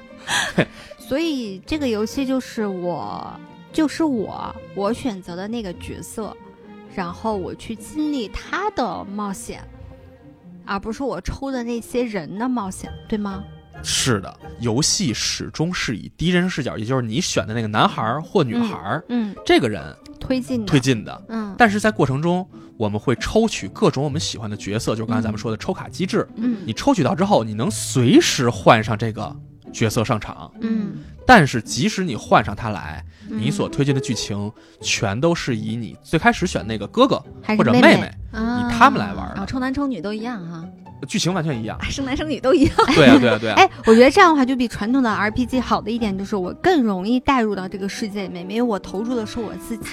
[0.99, 3.33] 所以这个游戏就是我，
[3.72, 6.37] 就是我，我选择的那个角色，
[6.94, 9.62] 然后我去经历他的冒险，
[10.67, 13.43] 而不是我抽的那些人的冒险，对吗？
[13.83, 21.25] 是的，游戏始终是以第一人称视角，也就是你选的那个男孩儿或女孩儿、嗯，这个人推进推进的。
[21.29, 22.49] 嗯，但是在过程中，
[22.79, 26.27] 我们会抽取各种我们喜欢的角色，就是刚才咱们说的抽卡机制。
[26.37, 29.35] 嗯你抽取到之后，你能随时换上这个
[29.75, 30.95] 角色上场，嗯，
[31.27, 37.23] 但是即使你换上他来，嗯你所推荐的剧情全都是以你最开始选那个哥哥
[37.57, 40.65] 或者妹妹啊以他们来玩啊，的，抽男抽女都一样哈，
[41.09, 41.79] 剧情完全一样。
[41.85, 42.75] 生男生女都一样。
[42.95, 43.55] 对啊，对啊，对啊。
[43.61, 49.89] 哎，我觉得这样的话就比传统的 RPG 好的一点就是我更容易带入到这个世界里面，因为我投入的是我自己。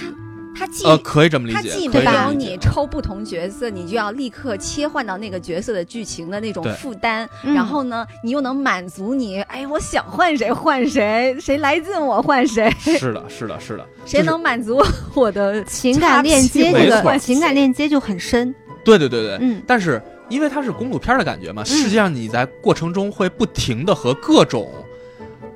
[0.56, 2.56] 它既呃，可以这么理解，它既没有你。
[2.60, 13.86] 抽不同角色，你就要立刻切换到那个角色的剧情的那种负担，嗯然后呢，你又能满足你，哎，我想换谁换谁，谁来劲我换谁，是的，是的，是的。
[14.06, 14.82] 谁能满足
[15.14, 18.54] 我的情感链接这个情感链接就很深。
[18.84, 19.38] 对对对对。
[19.40, 24.72] 嗯但是因为它是公路片的感觉嘛，实际上你在过程中会不停的和各种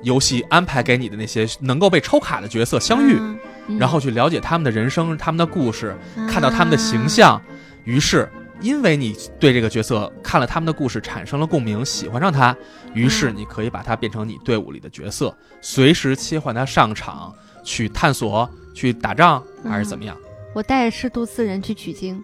[0.03, 3.38] 游戏安排给你的那些能够被抽卡的角色相遇，嗯
[3.77, 5.95] 然后去了解他们的人生、他们的故事，
[6.29, 7.41] 看到他们的形啊象，
[7.83, 8.27] 于是。
[8.61, 12.53] 因为你对这个角色看了他们的故事产生了共鸣，喜欢上他，
[12.93, 20.17] 于是嗯你可以把他变成你队伍里的角色，随时切换他上场去探索、去打仗，还是怎么样？
[20.53, 22.21] 我带着师徒四人去取经。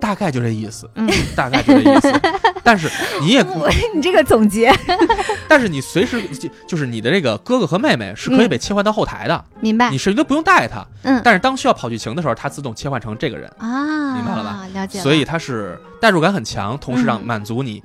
[0.00, 2.12] 大概就这意思，嗯，大概就这意思。
[2.62, 2.88] 但是
[3.20, 3.42] 你也
[3.94, 4.72] 你这个总结，
[5.48, 9.98] 但是你随时就就是你的这个哥哥和妹妹是可以被切换到后台的，明白你？
[9.98, 10.86] 甚至都不用带他。
[11.02, 14.66] 嗯但是当需要跑剧情的时候，他自动切换成这个人，啊，明白了吧？
[14.74, 15.02] 了解了。
[15.02, 17.82] 所以他是代入感很强，同时让嗯满足你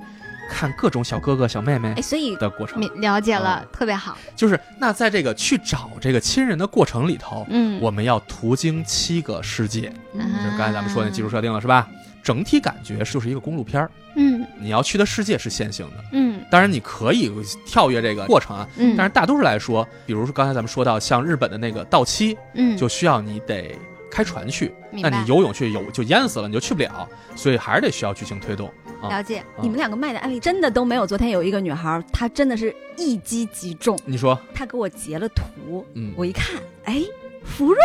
[0.49, 2.79] 看各种小哥哥小妹妹哎，所以的过程。
[2.79, 4.17] 明了解了嗯，特别好。
[4.35, 11.87] 就是那在这个去找这个亲人的过程里头，嗯，我们要途经七个世界，嗯就是刚才咱们说那基础设定了，是吧？
[12.23, 14.45] 整体感觉就是一个公路片儿，嗯。
[14.57, 16.39] 你要去的世界是线性的，嗯。
[16.49, 17.29] 当然你可以
[17.65, 22.77] 跳跃这个过程啊，嗯，但是大多数来说，比如说刚才咱们说到像日本的那个到期，嗯。
[22.77, 23.77] 就需要你得
[24.13, 28.71] 开船去，那你游泳去游就淹死了，你就去不了，所以还是得需要剧情推动。
[29.01, 29.39] 啊了解。
[29.39, 31.07] 啊你们两个卖的案例真的都没有。
[31.07, 37.01] 昨天有一个女孩，她真的是一击即中，你说，她给我截了图，嗯，我一看，哎，
[37.43, 37.81] 福瑞，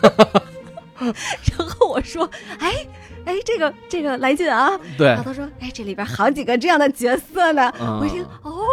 [0.98, 2.72] 然后我说，哎
[3.26, 4.70] 哎，这个这个来劲啊！
[4.96, 7.72] 对然后，他说，哎，这里边好几个这样的角色呢。
[7.78, 8.64] 嗯我一听，哦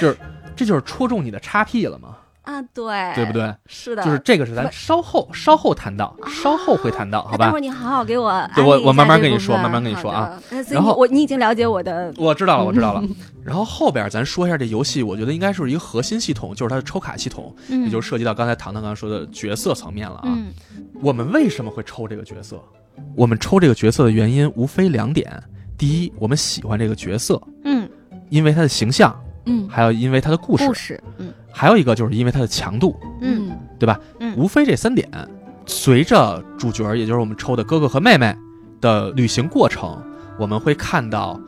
[0.00, 0.16] 就是
[0.54, 2.16] 这就是戳中你的叉 P 了嘛，
[2.50, 3.32] 啊，对，对不？
[3.32, 3.54] 对？
[3.66, 7.60] 是的，就是这个是咱稍后稍后谈到，稍后会谈到，好吧待会儿？
[7.60, 10.40] 你好好给我对我我慢慢跟你说慢慢跟你说啊。
[10.68, 13.02] 然后我你已经了解我的，我知道了，我知道了。
[13.44, 20.22] 然后后边咱说一下这游戏，我觉得应该是一个核心系统，就是它的抽卡系统，嗯，也就是涉及到刚才糖糖刚刚说的角色层面了啊。
[20.26, 20.48] 嗯
[21.02, 22.62] 我们为什么会抽这个角色？
[23.16, 25.42] 我们抽这个角色的原因无非两点：
[25.78, 27.88] 第一，我们喜欢这个角色，嗯，
[28.28, 29.68] 因为他的形象，嗯。
[29.68, 31.32] 还有因为他的故事，故事，嗯。
[31.52, 33.50] 还有一个就是因为他的强度，嗯。
[33.78, 33.98] 对吧？
[34.18, 34.36] 嗯。
[34.36, 35.08] 无非这三点。
[35.66, 38.34] 随着主角，也就是我们抽的哥哥和妹妹
[38.80, 40.02] 的旅行过程，
[40.38, 41.40] 我们会看到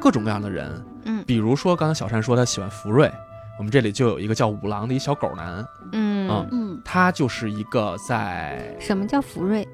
[0.00, 1.22] 各种各样的人，嗯。
[1.26, 3.10] 比如说刚才小善说他喜欢福瑞，
[3.58, 6.28] 我们这里就有一个叫五郎的一小狗男，嗯。
[6.30, 9.66] 嗯嗯，他就是一个在什么叫福瑞？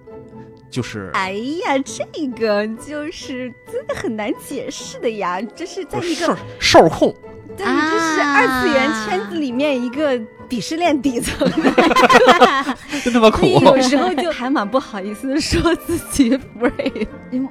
[0.70, 7.14] 就是哎呀，这个就是真的很难解释的呀，这是在一兽个兽控，
[7.56, 17.06] 对，这是二次元圈子里面一个鄙视链底层的， 真他妈苦所以有时候就还蛮不好意思说自己 free。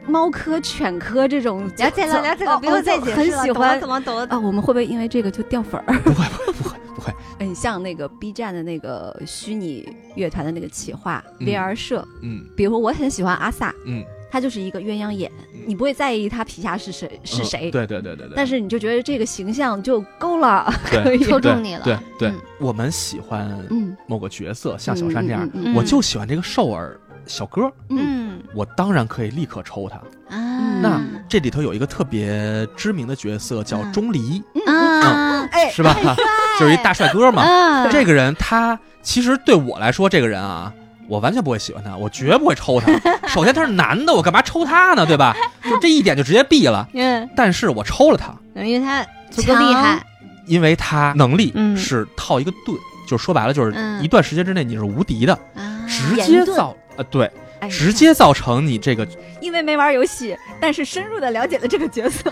[0.07, 3.43] 猫科、犬科这种了解了，了解了，哦不用再解释很了。
[3.43, 4.25] 喜欢怎么懂了？
[4.29, 5.93] 啊，我们会不会因为这个就掉粉儿？
[5.99, 15.31] 不会不会不会不会，很像那个 B 站的那个虚拟乐团的那个企划嗯 VR 社，嗯比如说我很喜欢阿萨，嗯，他就是一个鸳鸯眼，
[15.67, 21.83] 你不会在意他皮下是谁是嗯谁，对对对对对，但是你就觉得这个形象就够了， 可以，戳中你了。
[21.83, 28.39] 对对嗯，我们喜欢嗯，某个角色，像小山这样，我就喜欢这个瘦儿小哥，嗯。
[28.55, 29.97] 我当然可以立刻抽他。
[30.35, 33.93] 啊，那这里头有一个特别知名的角色叫嗯。
[33.93, 35.95] 钟离，啊哎，是吧？
[36.59, 37.43] 就是一大帅哥嘛。
[37.43, 40.73] 啊，这个人他其实对我来说，这个人啊，
[41.07, 42.91] 我完全不会喜欢他，我绝不会抽他。
[43.27, 45.05] 首先他是男的，我干嘛抽他呢？
[45.05, 45.35] 对吧？
[45.63, 46.87] 就这一点就直接毙了。
[46.95, 50.03] 嗯，但是我抽了他，因为他足够厉害。
[50.45, 57.31] 因为他能力嗯是套一个盾，就说白了就是嗯一段时间之内你是无敌的，啊直接造呃对，
[57.61, 59.07] 哎直接造成你这个，
[59.39, 62.29] 因为没玩游戏，但是深入的了解了这个角色，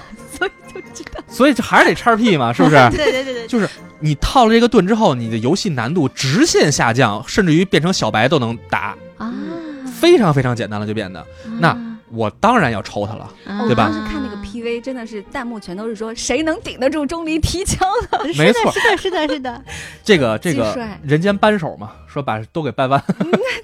[0.71, 1.23] 所以就知道。
[1.27, 2.75] 所以这还是得叉 P 嘛，是不是？
[2.91, 3.69] 对对对对，就是
[3.99, 9.33] 你套了这个盾之后，你的游戏难度直线下降，甚至于变成小白都能打，啊，
[9.99, 11.25] 非常非常简单了就变得。
[11.59, 11.77] 那
[12.09, 13.87] 我当然要抽他了，啊对吧？
[13.87, 19.63] 我当时看那个 PV 真的是弹幕全都是说谁能顶得住钟离提枪 的，没错，是的，是的，是的，
[20.03, 23.01] 这个这个帅人间扳手嘛，说把都给掰弯。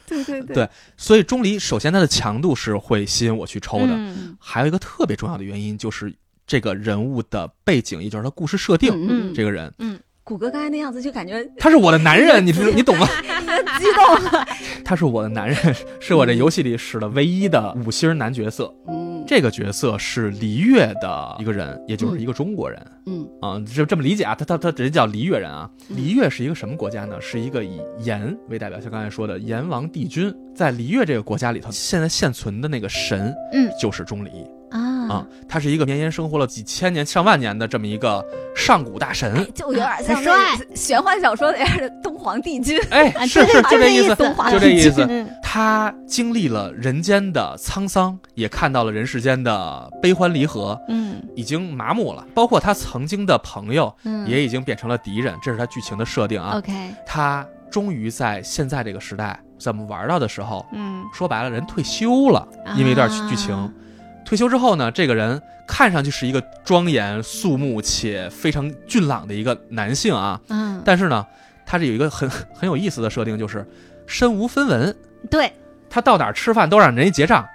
[0.08, 0.42] 对对。
[0.44, 4.38] 对所以钟离首先它的强度是会吸引我去抽的，嗯。
[4.40, 6.14] 还有一个特别重要的原因就是
[6.48, 8.92] 这个人物的背景，也就是他故事设定。
[8.94, 13.08] 嗯嗯，这个人嗯谷歌刚才那样子就感觉他是我的男人，你知 你懂吗？
[13.80, 14.46] 激动了，
[14.84, 18.74] 他是我的男人，是我这游戏里使的唯一的五星男角色。
[18.88, 22.82] 嗯这个角色是璃月的一个人，也就是一个中国人。
[23.08, 25.70] 嗯啊，就这么理解啊，他他他人叫璃月人啊。
[25.90, 27.20] 嗯璃月是一个什么国家呢？
[27.20, 34.30] 是一个以炎为代表，像刚才说的炎王帝君，在璃月这个国家里头，现在现存的那个神，嗯就是钟离
[35.10, 39.46] 啊啊，他是一个绵延生活了几千年、上万年的这么一个上古大神。
[39.54, 40.34] 就有点像很帅。
[40.70, 44.16] 那玄幻小说里边的东皇帝君，哎， 啊是是，就这意思，
[44.52, 45.06] 就这意思。
[45.10, 45.30] 嗯。
[45.42, 51.22] 他经历了人间的沧桑，也看到了人世间的悲欢离合，嗯。
[51.36, 52.26] 已经麻木了。
[52.34, 56.58] 包括他曾经的朋友，嗯，也已经变成了敌人，这是他剧情的设定啊。
[56.58, 56.72] OK，
[57.06, 63.56] 他终于在现在这个时代，咱们玩到的时候，嗯，说白了，人退休了，因为一段剧情。
[63.56, 63.72] 啊
[64.28, 71.26] 退休之后呢，这个人看上去是一个庄严肃穆且非常俊朗的一个男性啊，嗯，但是呢，
[71.66, 73.66] 他是有一个很 很有意思的设定，就是
[74.06, 74.94] 身无分文，
[75.32, 75.54] 对，
[75.90, 77.48] 他到哪儿吃饭都让人家结账，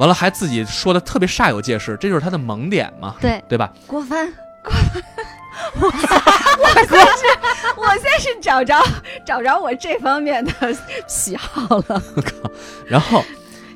[0.00, 3.72] 完了还自己说的特别煞有介事，这就是他的萌点嘛，对，对吧？
[3.86, 4.30] 郭帆，
[4.62, 5.02] 郭帆，
[5.80, 5.92] 我我
[6.74, 7.24] 现是，
[7.74, 8.78] 我现在是找着
[9.24, 10.52] 找着我这方面的
[11.06, 12.02] 喜好了。
[12.14, 12.50] 我 靠
[12.86, 13.24] 然后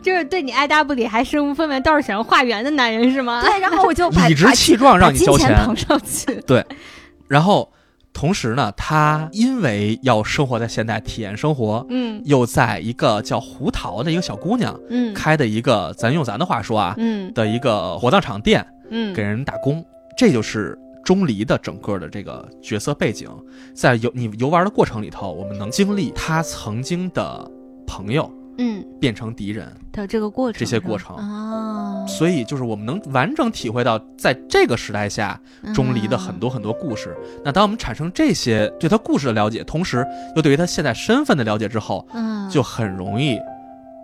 [0.03, 3.43] 就是对你爱答不理，还身无分文，倒是想要化缘的男人是吗？
[3.43, 6.65] 对，然后我就把理直气壮让你交钱，把金钱上去。
[7.29, 7.73] 然后
[8.13, 19.85] 同时呢，他因为要生活在现代，体验生活，嗯又在一个叫胡桃的一个小姑娘嗯开的一个，咱用咱的话说啊，嗯的一个火葬场店嗯，给人打工，
[20.17, 20.79] 这就是。
[21.05, 23.29] 钟离的整个的这个角色背景，
[23.75, 27.51] 在游你游玩的过程里头，我们能经历他曾经的
[27.85, 35.41] 朋友嗯变成敌人，的这个过程，这些过程啊，所以就是我们能完整体会到，在这个时代下，
[35.75, 37.17] 钟离的很嗯多很多故事。
[37.45, 43.39] 那当我们产生这些对他故事的了解，同时又对于他现在身份的了解之后，嗯，就很容易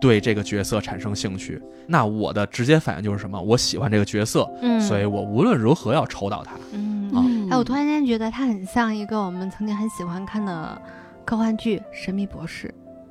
[0.01, 1.61] 对这个角色产生兴趣。
[1.86, 3.40] 那我的直接反应就是什么？
[3.40, 6.53] 我喜欢这个角色，嗯，所以我无论如何要抽到他。
[6.72, 10.80] 嗯，啊嗯哎，我突然间觉得他很像一个我们曾经很喜欢看的
[11.24, 12.68] 科幻剧《神秘博士》。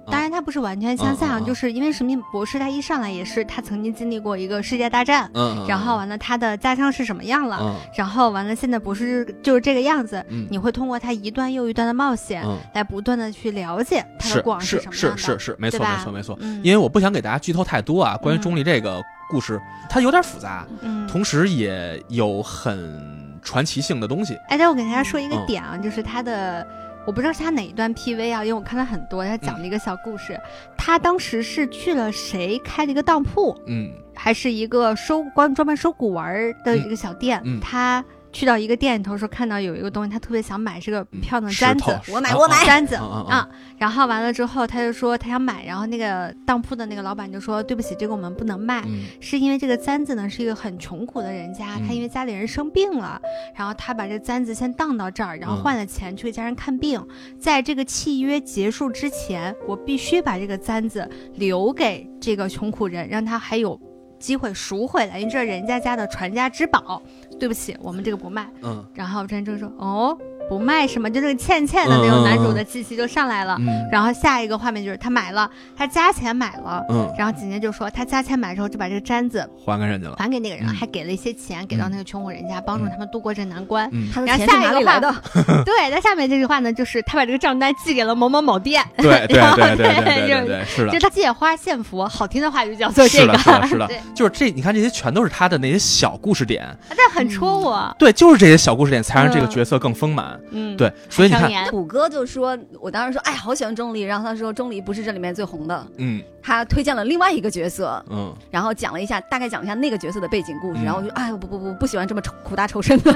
[0.10, 7.76] 当然，它不是完全相像，就是因为神秘博士他一上来也是他曾经经历过一个世界大战，嗯，然后完了他的家乡是什么样了，嗯。
[7.96, 10.48] 然后完了现在博士就是这个样子，嗯。
[10.50, 16.38] 你会通过他一段又一段的冒险，嗯，来不断的去了解他的是过往是什么样的，是是是，没错没错没错。
[16.42, 24.36] 嗯，因为我不想给大家剧透太多啊，关于嗯钟离这个故事，它有点复杂，嗯，同时也有很传奇性的东西。
[24.48, 25.46] 哎，但我给大家说一个嗯。
[25.46, 26.66] 点啊，就是他的，
[27.08, 30.38] 我不知道是他哪一段 PV 啊，因为我看了很多，他嗯讲了一个小故事。
[30.78, 37.42] 他当时是去了谁开了一个当铺，嗯还是一个收关专门收古玩儿的一个小店？
[37.46, 38.04] 嗯嗯他
[38.38, 42.00] 去到一个店里头说看到有一个东西，他特别想买，这个嗯漂亮的簪子。
[42.14, 53.20] 我买啊我买啊簪子啊然后完了之后，他就说他想买，然后那个当铺的那个老板就说：“对不起，这个我们不能卖。”嗯是因为这个簪子呢是一个很穷苦的人家，嗯他因为家里人生病了，
[53.56, 57.04] 然后他把这簪子先当到这儿，然后嗯换了钱去给家人看病。
[57.40, 63.82] 在这个契约结束之前，我必须把这个簪子留给这个穷苦人，让他还有
[64.20, 67.02] 机会赎回来，因为这是人家家的传家之宝。
[67.40, 68.50] 对不起，我们这个不卖。
[68.62, 70.18] 嗯然后真正说哦，
[70.50, 71.10] 不卖什么？
[71.10, 73.56] 就那个欠欠的那种男主的气息就上来了。
[73.60, 76.84] 嗯然后下一个画面就是他买了，他加钱买了。
[76.90, 80.16] 嗯，然后紧接着就说，他加钱买之后就把这个簪子还给人家了。
[80.18, 83.90] 还给那个人，嗯还给了一些钱给到那个穷苦人家，帮助嗯他们度过这难关。
[83.94, 85.64] 嗯，他的然后钱是下一个话哪里来的？
[85.64, 91.00] 对，那下面这句话呢，就是他把这个账单寄给了某某某店，对对 然后对对对对就就。
[91.00, 100.37] 他借花献佛，好听的话就叫做这个，是的，是的，是的对，就是这，你看这些全都是他的那些小故事点，但很戳我，对，就是这些小故事点才让这个嗯角色更丰满。
[100.52, 106.22] 嗯，对，所以你看，上演虎哥就说，我当时说，哎，好喜欢钟离，然后他说钟离不是这里面最红的，嗯。
[106.42, 110.86] 他推荐了另外一个角色，嗯，然后讲了一下，大概讲了一下那个角色的背景故事，嗯。
[110.86, 113.12] 然后我就，哎，不不不，不喜欢这么苦大仇深的，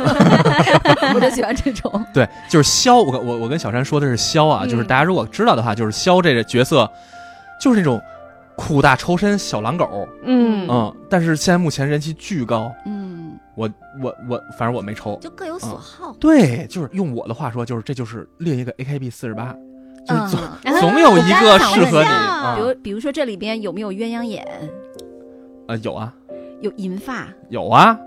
[1.15, 6.89] 我就喜欢这种， 对，就是萧，我我我跟小山说的是萧啊，嗯就是大家如果知道的话，就是萧这个角色，
[7.57, 8.01] 就是那种
[8.57, 10.67] 苦大仇深小狼狗，嗯。
[10.69, 13.00] 嗯，但是现在目前人气巨高，嗯，
[13.55, 13.69] 我
[14.01, 15.17] 我我，反正我没抽。
[15.21, 19.55] 就各有所好，对，就是用我的话说，就是这就是另一个 AKB 四十八，
[20.07, 22.09] 就是总、嗯总有一个适合你
[22.55, 22.61] 比。
[22.61, 24.45] 如比如说这里边有没有鸳鸯眼，
[25.67, 26.13] 呃，有啊
[26.61, 27.97] 有银发，有啊，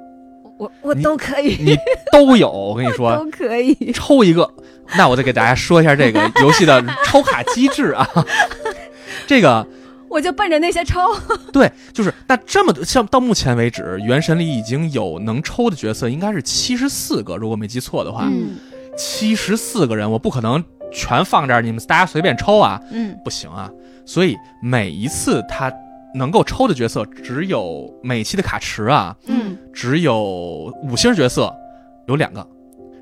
[0.58, 1.76] 我我都可以，你
[2.12, 2.50] 都有。
[2.50, 3.74] 我跟你 说，都可以。
[3.92, 4.48] 抽一个，
[4.96, 8.08] 那我再给大家说一下这个游戏的抽卡机制啊。
[9.26, 9.66] 这个
[10.14, 11.00] 我就奔着那些抽。
[11.52, 18.56] 对，就是那这么多，像到目前为止，《原神》里已经有能抽的角色，应该是七十四个，如果没记错的话，嗯
[18.96, 20.62] 七十四个人，我不可能
[20.92, 23.68] 全放这儿，你们大家随便抽啊，嗯不行啊。
[24.06, 25.72] 所以每一次他
[26.14, 31.52] 能够抽的角色，只有每期的卡池啊，嗯只有五星角色
[32.06, 32.46] 有两个，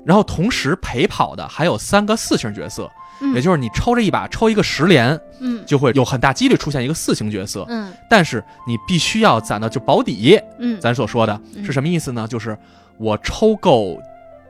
[0.03, 2.89] 然后同时陪跑的还有三个四星角色，
[3.21, 5.63] 嗯，也就是你抽这一把抽一个十连，嗯。
[5.65, 7.65] 就会有很大几率出现一个四星角色。
[7.69, 7.93] 嗯。
[8.09, 10.79] 但是你必须要攒到就保底，嗯。
[10.79, 11.39] 咱所说的。
[11.55, 11.63] 嗯。
[11.63, 12.27] 是什么意思呢？
[12.27, 12.57] 就是
[12.97, 14.01] 我抽够，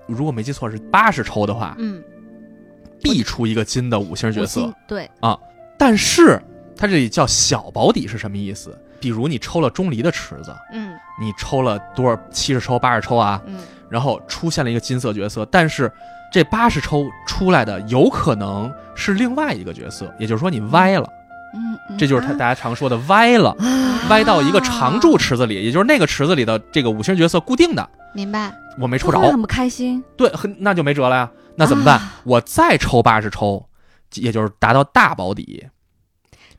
[0.07, 2.01] 如果没记错是八十抽的话，嗯，
[3.01, 4.73] 必出一个金的五星角色。
[4.87, 5.09] 对。
[5.19, 5.37] 啊。
[5.77, 6.41] 但是
[6.75, 8.77] 它这里叫小保底是什么意思？
[8.99, 10.93] 比如你抽了钟离的池子，嗯。
[11.19, 13.59] 你抽了多少七十抽、八十抽啊，嗯。
[13.89, 15.91] 然后出现了一个金色角色，但是
[16.33, 21.07] 这八十抽出来的有可能是另外一个角色，也就是说你歪了，
[21.53, 28.51] 嗯，嗯这就是他大家常说的歪了，啊歪到一个常驻池子里，也就是那个池子里的这个五星角色固定的，明白。
[28.79, 30.03] 我没抽着，很不开心。
[30.17, 31.99] 对，很那就没辙了呀，那怎么办？
[31.99, 33.67] 啊我再抽八十抽，
[34.15, 35.67] 也就是达到大保底，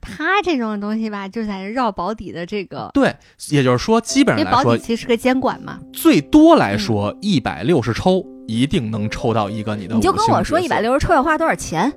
[0.00, 3.16] 他这种东西吧，就在绕保底的这个，对，
[3.48, 5.80] 也就是说基本上来说底其实是个监管嘛。
[5.92, 11.92] 最多来说一百六十抽一定能抽到一个你的，你就跟我说一百，六十抽要花多少钱？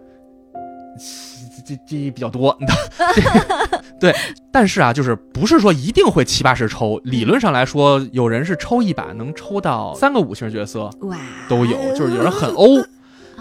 [1.65, 2.57] 这这这比较多，
[3.99, 4.15] 对，
[4.51, 11.17] 但是啊，就是不是说一定会七八十抽，理论上来说，有人是抽一把能抽到三个五星角色哇，
[11.49, 12.77] 都有，就是有人很欧，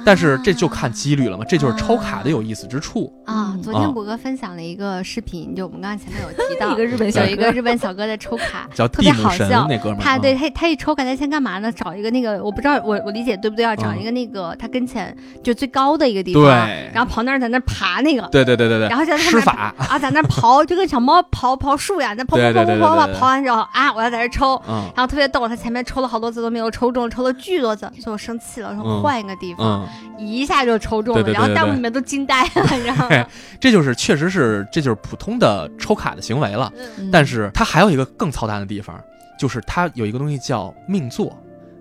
[0.07, 3.13] 但是这就看几率了嘛，这就是抽卡的有意思之处。
[3.27, 9.67] 啊昨天谷歌分享了一个视频，就我们刚刚前面有提到一个日本小有一个日本小哥在抽卡，叫特别好笑。
[9.69, 11.73] 那哥们儿，啊他对他他一抽卡，他先干嘛呢？
[11.73, 13.75] 找一个那个我不知道我我理解对不对啊？
[13.75, 14.01] 找嗯。
[14.01, 16.89] 一个那个他跟前就最高的一个地方，对。
[16.95, 23.13] 然后跑那儿在那儿爬那个，对对对对对，然后就在上面施法， 啊在那儿刨，就跟小猫刨刨树呀，在刨刨对对刨刨刨刨，对对对。
[23.13, 24.55] 对刨完之后啊，我要在这儿抽。
[24.69, 24.85] 嗯。
[24.95, 29.03] 然后特别逗，他前面抽了好多次都没有抽中，抽了巨多次，所以我生气了，我说嗯。
[29.03, 29.89] 换一个地方，嗯，
[30.19, 33.27] 一下就抽中了，对对对然后弹幕里面都惊呆了， 你知道吗？
[33.61, 36.73] 这就是确实是这就是普通的抽卡的行为了。
[36.99, 38.99] 嗯但是它还有一个更操蛋的地方，
[39.39, 41.37] 就是它有一个东西叫命座。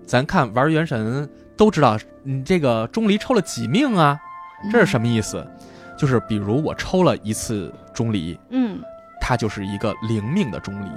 [0.06, 4.18] 咱看玩原神都知道，你这个钟离抽了几命啊？
[4.72, 5.46] 这是什么意思？
[5.98, 8.78] 就是比如我抽了一次钟离，嗯
[9.20, 10.88] 它就是一个零命的钟离。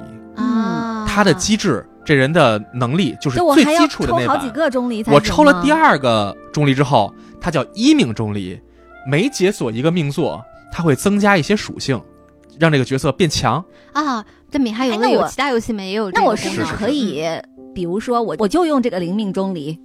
[0.42, 4.50] 啊，它的机制，这人的能力就是最基础的那把抽好几。
[4.52, 8.58] 个钟离才我抽了第，二个钟离之后，它叫一命钟离，
[9.06, 10.42] 每解锁一个命座，
[10.72, 12.02] 它会增加一些属性，
[12.58, 13.62] 让这个角色变强。
[13.92, 17.26] 啊，这米哈游哎那我有其他游戏里面也有这那我是不是可以，
[17.76, 19.78] 比如说我我就用这个灵命钟离？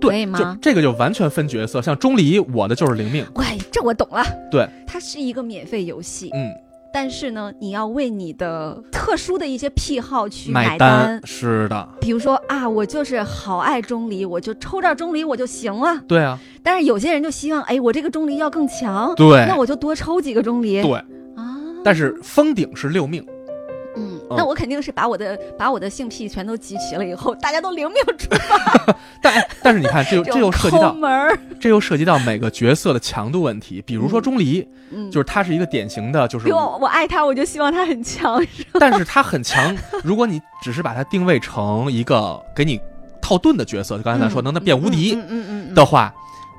[0.00, 4.26] 对，吗就这个就完全分角色，像钟离，我的就是灵命，喂，这我懂了。
[4.50, 6.50] 对，它是一个免费游戏，嗯，
[6.94, 11.20] 但是呢，你要为你的特殊的一些癖好去买单。
[11.24, 16.00] 是的，比如说啊，我就是好爱钟离，我就抽着钟离我就行了。
[16.06, 20.80] 对啊，但是有些人就希望，哎，我这个钟离要更强，对那我就多抽几个钟离。
[20.82, 20.92] 对，
[21.34, 23.26] 啊，但是封顶是六命，
[23.96, 28.28] 嗯，嗯那我肯定是把我的把我的性癖全都集齐了以后，大家都灵命出
[29.22, 31.38] 但但是你看，这又这又涉及到门。
[31.60, 33.82] 这又涉及到每个角色的强度问题。
[33.82, 38.44] 比如说钟离，嗯，就是他是一个典型的，就是我我爱他，我就希望他很强。
[38.78, 39.74] 但是他很强。
[40.02, 42.78] 如果你只是把他定位成一个给你
[43.22, 45.18] 套盾的角色，就刚才咱说能能变无敌
[45.74, 46.12] 的话，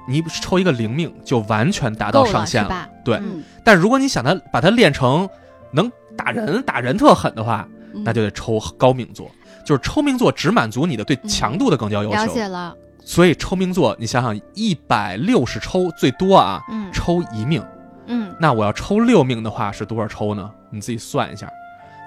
[0.07, 2.89] 你抽一个灵命就完全达到上限了？
[3.03, 5.29] 对，嗯，但如果你想他把他练成
[5.71, 9.30] 能打人、打人特狠的话，嗯那就得抽高命座。
[9.66, 17.63] 就是抽命座只满足你的对强度的更高要了求，解了，所以抽命座，你想想，一百六十抽最多啊，嗯抽一命。
[18.05, 20.51] 嗯，那我要抽六命的话是多少抽呢？
[20.70, 21.49] 你自己算一下，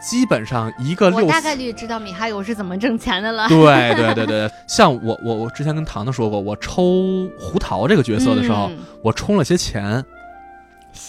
[0.01, 3.49] 基本上一个六我大概率知道米哈游是怎么挣钱的了。
[3.49, 10.05] 对对对对， 像我我我之前跟糖糖说过，我抽胡桃这个角色的时候，嗯，我充了些钱。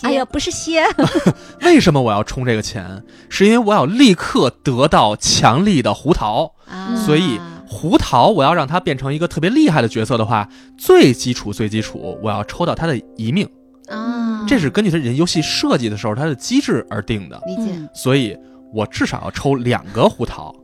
[0.04, 0.84] 哎呀，，不是蝎，
[1.62, 3.04] 为什么我要充这个钱？
[3.30, 6.96] 是因为我要立刻得到强力的胡桃，啊。
[7.06, 13.48] 所以胡桃我要让它变成一个特别厉害的角色的话，最基础最基础，我要抽到它的一命，
[13.88, 17.72] 啊，这是根据它人游戏设计的时候它的机制而定的，理解。
[17.74, 18.38] 嗯所以
[18.74, 20.56] 我至少要抽两个胡桃，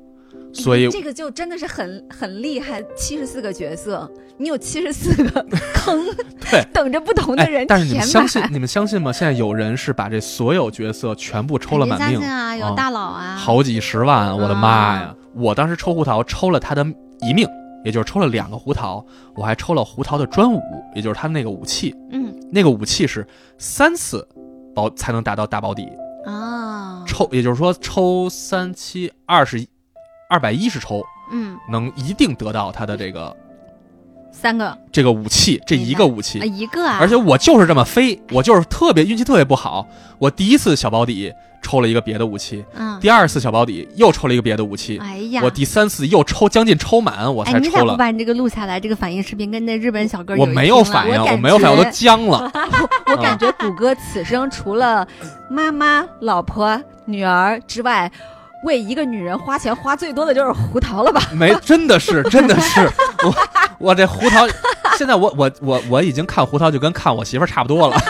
[0.55, 6.03] 所以这个就真的是很很厉害，七十四个角色，你有七十四个 坑，
[6.49, 6.65] 对。
[6.73, 9.11] 等着不同的哎人，但是你们相信你们相信吗？
[9.11, 15.15] 现在有人是把这所有角色全部抽了满命相信，啊，有啊大佬啊，好几十万，我的妈呀！
[15.33, 16.85] 我当时抽胡桃抽了他的
[17.21, 17.47] 一命，
[17.83, 20.61] 也就是抽了两个胡桃，我还抽了胡桃的专武，
[20.95, 23.27] 也就是他那个武器，嗯那个武器是
[23.57, 24.25] 三次
[24.73, 25.89] 保才能达到大保底，
[26.25, 29.65] 啊，抽也就是说抽三七二十
[30.30, 33.36] 二百一十抽嗯，能一定得到他的这个
[34.32, 39.88] 三个这个武器这一个武器啊，，一个啊，而且我就是这么飞，我就是特别运气特别不好。
[40.19, 47.69] 我第一次小保底抽了一个别的武器，嗯，第二次小保底又抽了一个别的武器，哎呀，我第三次又抽将近抽满，我哎，才抽了。
[47.69, 48.80] 你咋不把你这个录下来？
[48.80, 52.51] 这个反应视频跟那日本小哥我没有反应，我我没有反应，我都僵了。
[53.07, 55.07] 我感觉谷歌此生除了
[55.49, 58.11] 妈妈、老婆、女儿之外，
[58.66, 61.22] 为一个女人花钱花最多的就是胡桃了吧？
[61.34, 62.82] 没，真的是，真的是，
[63.24, 63.34] 我
[63.80, 64.45] 我这胡桃，
[64.97, 67.95] 现在我我我我已经看胡桃就跟看我媳妇儿差不多了。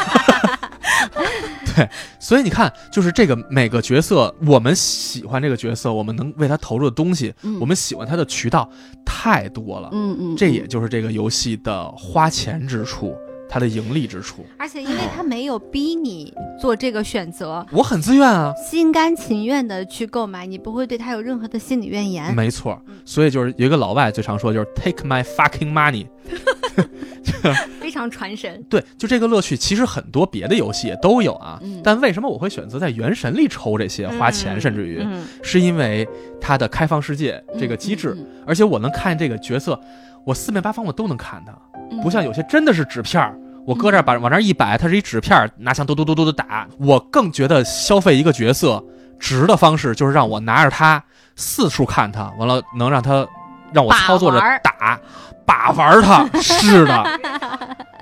[1.76, 1.89] 对，
[2.20, 8.70] 所以你看，就是这个每个角色，我们喜欢这个角色，我们能为他投入的东西，嗯我们喜欢他的渠道
[9.06, 9.89] 太多了。
[9.91, 14.45] 嗯嗯，这也就是这个游戏的花钱之处，它的盈利之处。
[14.57, 22.33] 而且因为他没有逼你做这个选择，我很自愿啊，心甘情愿的去购买，你不会对他有任何的心理怨言。
[22.33, 22.81] 没错。
[23.03, 26.07] 所以就是有一个老外最常说就是 “take my fucking money”。
[27.79, 28.63] 非常传神。
[28.67, 31.59] 对，就这个乐趣，其实很多别的游戏也都有啊。
[31.61, 36.07] 嗯但为什么我会选择在《原神》里抽这些花钱，嗯甚至于、嗯是因为
[36.41, 39.79] 它的开放世界这个机制，嗯而且我能看这个角色，
[40.25, 43.38] 我四面八方我都能看他，嗯不像有些真的是纸片儿。
[43.65, 46.67] 我搁这儿把往这儿一摆，它是一纸片儿，拿枪嘟嘟嘟嘟的打。
[46.79, 48.83] 我更觉得消费一个角色
[49.19, 51.03] 值的方式，就是让我拿着它
[51.36, 53.27] 四处看它，完了能让它
[53.73, 54.99] 让我操作着打，
[55.47, 56.27] 把玩儿它。
[56.39, 57.19] 是的，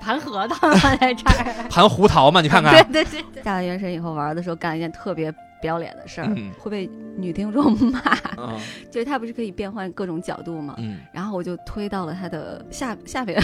[0.01, 5.33] 盘核桃在这儿，盘胡桃嘛，你看看， 对对对，下了原神以后玩的时候干了一件特别
[5.63, 8.01] 不要脸的事儿，嗯会被女听众骂。
[8.37, 8.59] 嗯
[8.91, 10.75] 就是他不是可以变换各种角度吗？
[10.77, 13.41] 嗯，然后我就推到了他的下下边，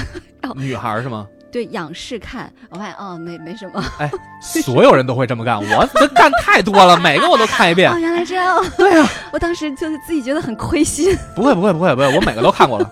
[0.58, 1.26] 女孩是吗？
[1.50, 3.82] 对仰视看，我发现哦没没什么。
[4.00, 4.12] 哎
[4.42, 7.98] 所有人都会这么干，我这干太多了，每个我都看一遍哦，。
[7.98, 8.62] 原来这样。
[8.78, 12.92] 对啊，我当时就是自己觉得很亏心，不会不会不会不会，我每个都看过了。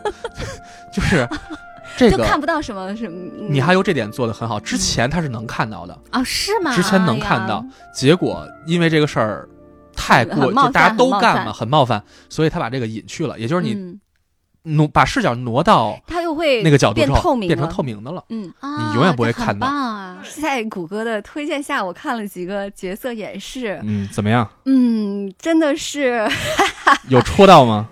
[0.93, 1.27] 就是
[1.97, 3.15] 这就看不到什么什么。
[3.39, 6.75] 嗯你还有这点做的很好，之前他是能看到的，啊，是吗？
[6.75, 9.49] 之前能看到，结果因为这个事儿
[9.95, 13.99] 太过，就大家都干嘛，很冒犯，所以他把这个隐去了，也就是你嗯，
[14.75, 18.23] 挪把视角挪到他又会那个角度之后，变透明变成透明的了。
[18.29, 19.67] 嗯，啊，你永远不会看到！
[20.35, 24.47] 在谷歌的推荐下，我看了几个角色演示，嗯，怎么样？
[24.65, 26.27] 嗯，真的是
[27.07, 27.87] 有戳到吗？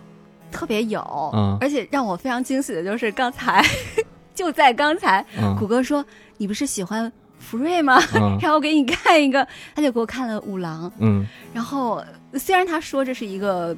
[0.55, 1.01] 特别有，
[1.33, 1.57] 嗯。
[1.59, 3.63] 而且让我非常惊喜的就是刚才，
[4.33, 5.55] 就在刚才，嗯。
[5.59, 6.03] 谷歌说
[6.37, 8.01] 你不是喜欢福瑞吗？
[8.15, 8.37] 嗯。
[8.41, 9.45] 让我给你看一个，
[9.75, 11.27] 他就给我看了五郎，嗯。
[11.53, 12.03] 然后
[12.35, 13.75] 虽然他说这是一个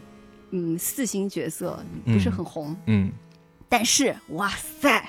[0.52, 3.12] 嗯四星角色，不是很红，嗯，
[3.68, 4.50] 但是哇
[4.82, 5.04] 塞，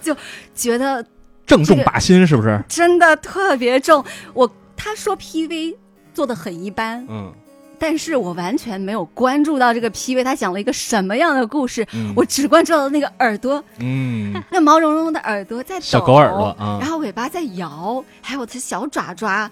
[0.00, 0.16] 就
[0.54, 1.04] 觉得
[1.46, 2.62] 正中靶心是不是？
[2.68, 4.04] 真的特别重。
[4.32, 5.76] 我他说 PV
[6.14, 7.32] 做的很一般，嗯
[7.80, 19.50] 但是我完全没有关注到这个 PV，他讲了一个什么样的故事，嗯我只关注到那个耳朵，嗯，那毛茸茸的耳朵在抖，小狗耳朵啊然后尾巴在摇，还有它小爪爪。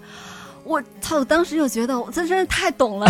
[0.65, 1.17] 我操！
[1.17, 3.07] 我当时就觉得我这真是太懂了，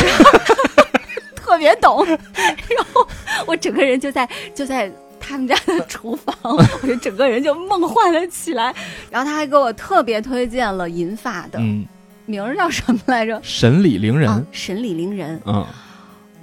[1.36, 2.06] 特别懂。
[2.06, 3.06] 然后
[3.46, 4.90] 我整个人就在就在
[5.20, 8.74] 他们家的厨房， 我就整个人就梦幻了起来。
[9.10, 11.86] 然后他还给我特别推荐了银发的，嗯，
[12.30, 13.40] 名儿叫什么来着？
[13.44, 14.30] 神里灵人。
[14.30, 15.66] 啊，，神里灵人，嗯，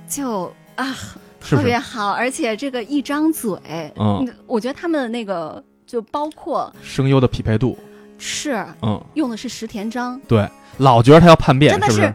[0.08, 0.94] 就啊？
[1.48, 3.56] 特别好，而且这个一张嘴，
[3.96, 7.78] 嗯，我觉得他们的那个就包括声优的匹配度，
[8.18, 12.14] 是嗯，用的是石田章，对，老觉得他要叛变，真的是是？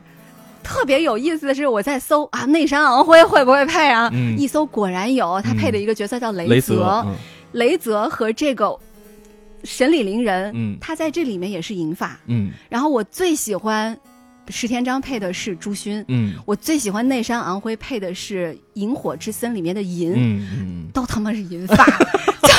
[0.62, 4.10] 特别有意思的是，我在搜啊内山昂辉会不会配啊？
[4.12, 4.38] 嗯。
[4.38, 7.16] 一搜果然有，他配的一个角色叫雷泽，嗯。
[7.54, 8.78] 雷泽和这个
[9.64, 12.20] 神里灵人，嗯他在这里面也是银发。
[12.28, 13.98] 嗯然后我最喜欢
[14.50, 20.14] 石田章配的是朱勋，嗯我最喜欢内山昂辉配的是萤火之森里面的银。
[20.16, 21.86] 嗯嗯，都他妈是银发，
[22.42, 22.54] 就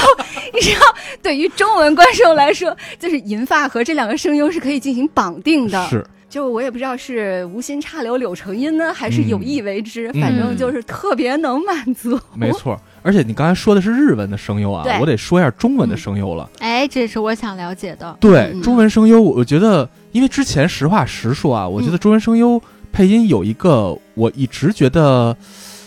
[0.55, 0.81] 你知道，
[1.23, 5.89] 对于中文观众来说，就是银发和这两个声优是可以进行绑定的。
[5.89, 12.19] 是，就我也不知道是无心插柳柳成荫呢，还是有意为之，嗯反正就是特别能满足。
[12.35, 12.81] 没错。
[13.03, 16.49] 而且你刚才说的是日文的声优啊，我得说一下中文的声优了。
[16.61, 18.17] 哎，这是我想了解的。
[18.21, 18.63] 对嗯。
[18.63, 21.99] 中文声优，我觉得，因为之前实话实说啊，我觉得嗯。
[21.99, 25.37] 中文声优配音有一个我一直觉得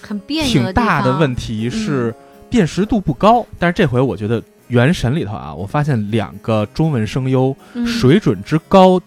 [0.01, 2.13] 很别扭挺大的问题题是
[2.49, 7.55] 辨识度不高，但是这回我觉得《原神》里头啊，我发现两个中文声优，
[7.85, 8.99] 水准之高，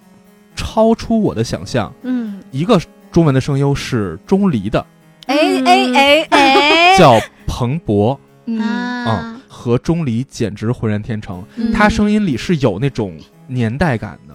[0.57, 1.93] 超出我的想象。
[2.03, 2.81] 嗯，一个
[3.11, 4.85] 中文的声优是钟离的，
[5.27, 11.45] 哎哎哎哎， 叫彭博，嗯，啊，和钟离简直浑然天成。
[11.57, 11.73] 嗯。
[11.73, 13.19] 他声音里是有那种
[13.49, 14.35] 年代感的，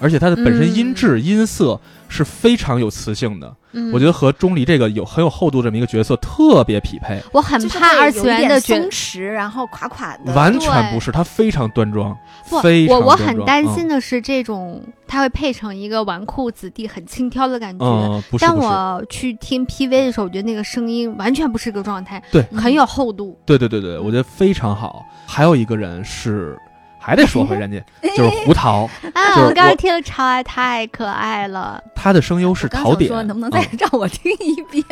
[0.00, 3.54] 而且它的本身音质、音色是非常有磁性的。
[3.72, 7.22] 嗯我觉得和钟离这个有很有厚度这么一个角色特别匹配。
[7.32, 10.32] 我很怕二次元的角松弛，然后垮垮的。
[10.34, 12.12] 完全不是，他非常端庄，
[12.48, 17.84] 不，非常我我很担心的是这种，他会配成一个纨绔子弟、很轻佻的感觉。
[17.84, 23.38] 嗯，不是当不是，我去听 PV 的时候，我觉得那个声音完全不是个状态，对很有厚度。
[23.46, 25.06] 对对对对，我觉得非常好。
[25.26, 26.58] 还有一个人是，
[27.00, 27.82] 还得说回人家，
[28.14, 31.82] 就是胡桃，啊，就是我刚才听了超爱，太可爱了。
[31.94, 33.10] 他的声优是陶点。
[33.26, 34.84] 能不能再嗯让我 听一遍？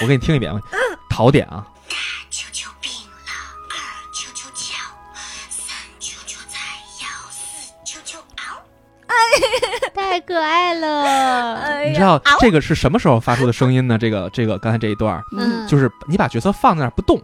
[0.00, 0.52] 我给你听一遍，
[1.10, 1.66] 陶点啊，
[2.30, 3.32] 球球病了，
[3.68, 3.76] 二
[4.12, 4.74] 球球翘，
[5.50, 6.58] 三球球踩
[7.00, 8.42] 腰，四球球嗷。
[9.94, 13.98] 太可爱了，哎你知道这个是什么时候发出的声音呢？
[13.98, 15.22] 这个这个刚才这一段
[15.68, 17.20] 就是你把角色放在那儿不动，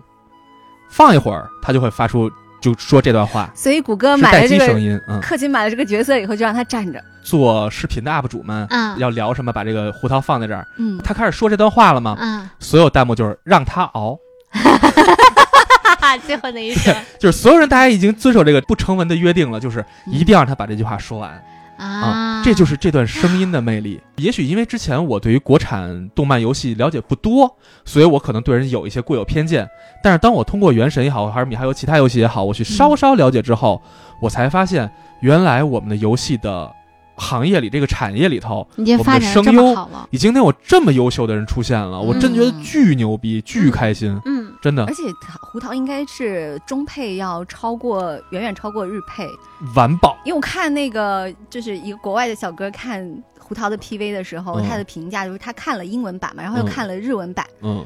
[0.91, 2.31] 放一会儿，他就会发出
[2.61, 5.01] 就说这段话，所以谷歌买了这个，机声音。
[5.09, 7.03] 嗯，克勤买了这个角色以后，就让他站着。
[7.23, 12.17] 做视频的 UP 主们嗯要聊什么，把这个胡桃放在这儿，嗯，他开始说这段话了吗？
[12.19, 14.19] 嗯，所有弹幕就是让他熬，
[14.51, 21.31] 哈哈，最后那一声 就是所有人大家已经遵守这个不成文的约定了，就是一定要让他把这句话说完。
[21.79, 24.01] 啊，这就是这段声音的魅力。
[24.19, 29.67] 也许因为之前我对于国产动漫游戏了解不多，所以我可能对人有一些固有偏见。
[30.03, 33.81] 但是当我通过《原神》也好，还是米哈游其他游戏也好，我去稍稍了解之后，
[34.21, 36.71] 我才发现原来我们的游戏的
[37.17, 39.89] 行业里这个产业里头，已经我们的声优。
[40.11, 44.85] 已经能有这么优秀的人出现了，我真觉得嗯巨牛逼，巨开心，嗯，真的。
[44.87, 45.03] 而且
[45.41, 49.29] 胡桃应该是中配要超过，远远超过日配。
[49.75, 50.17] 完爆。
[50.25, 54.69] 因为我看那个就是一个国外的小哥看胡桃的 PV 的时候，嗯。
[54.69, 56.67] 他的评价就是他看了英文版嘛，然后又嗯。
[56.67, 57.85] 看了日文版，嗯。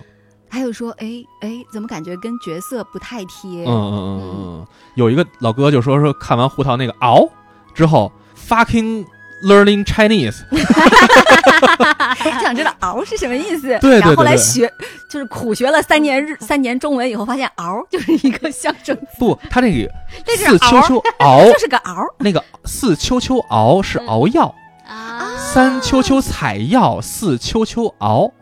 [0.50, 3.64] 他又说，哎哎，怎么感觉跟角色不太贴？
[3.64, 4.32] 嗯嗯嗯嗯。
[4.34, 4.66] 嗯，
[4.96, 7.26] 有一个老哥就说说看完胡桃那个嗷
[7.72, 9.06] 之后，fucking
[9.42, 10.36] learning Chinese，
[12.40, 13.68] 想知道“嗷”是什么意思。
[13.80, 14.36] 对对然后后来对。
[14.36, 14.72] 对学，
[15.10, 19.90] 就是苦学了三年日三年中文以后，发现“嗷”就是一个象征词，不，他这个
[20.24, 22.04] 这是四秋秋熬就是个“熬。
[22.18, 24.54] 那个四秋秋熬是熬药，
[24.88, 25.36] 啊。
[25.36, 28.32] 三秋秋采药，四秋秋熬，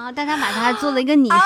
[0.00, 0.10] 啊！
[0.14, 1.38] 但他把它做了一个拟声，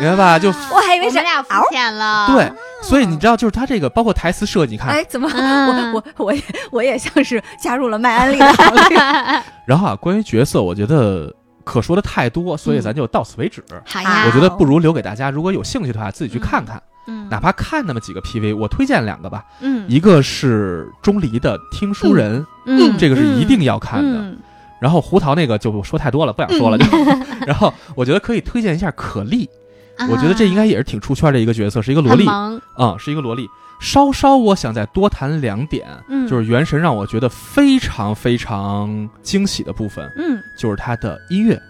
[0.00, 0.38] 明白 吧？
[0.38, 2.28] 就”，我还以为是俩“嗷肤浅了。
[2.28, 2.50] 对，
[2.82, 4.78] 所以你知道，就是他这个包括台词设计，你”。
[4.78, 8.98] 看，哎，怎么嗯我我我也我也像是加入了卖安利的行列。
[9.66, 13.64] 然后啊，关于角色，我觉得可说的太多，所以咱就到此为止。
[13.84, 19.44] 好呀，我觉得不如留给大家，如果有兴趣的话，自己去看看，嗯哪怕看那么几个 PV，我推荐两个吧。
[19.60, 24.36] 嗯一个是钟离的《听书人》，嗯，这个是一定要看的。
[24.78, 26.84] 嗯然后胡桃那个就说太多了，不想说了就。
[27.46, 29.48] 然后我觉得可以推荐一下可莉，
[29.96, 33.48] 啊我觉得这应该也是挺出圈的一个角色，是一个萝莉啊、是一个萝莉。
[33.80, 41.60] 稍稍我想再多谈两点，嗯，就是《原神》让我觉得非常非常惊喜的部分，嗯就是它的音乐。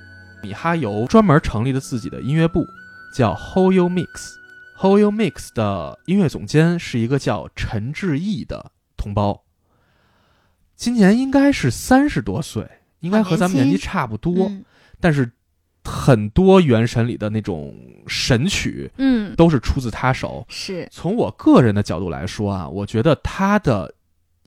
[0.43, 2.65] 米哈游专门成立了自己的音乐部，
[3.15, 4.07] 叫 Hoyo Mix。
[4.79, 9.43] Hoyo Mix 的音乐总监是一个叫陈志毅的同胞，
[10.77, 12.69] 今年应该是三十多岁，
[13.01, 14.65] 应该和咱们年纪差不多，嗯
[15.01, 15.31] 但是
[15.85, 17.75] 很多原神里的那种
[18.07, 20.45] 神曲嗯都是出自他手。
[20.49, 23.95] 是从我个人的角度来说啊，我觉得他的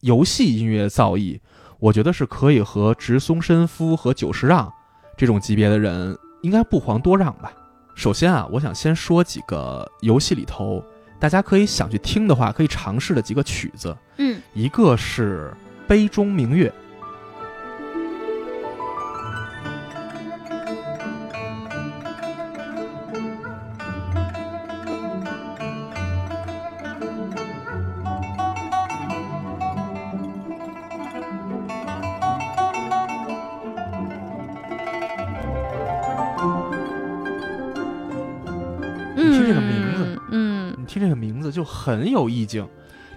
[0.01, 1.39] 游戏音乐造诣，
[1.79, 4.71] 我觉得是可以和直松伸夫和久石让
[5.15, 7.53] 这种级别的人应该不遑多让吧。
[7.95, 10.83] 首先啊，我想先说几个游戏里头
[11.19, 13.95] 大家可以想去听的话，可以尝试的几个曲子。
[14.17, 15.53] 嗯一个是
[15.87, 16.69] 《杯中明月》，
[41.59, 42.65] 就很有意境。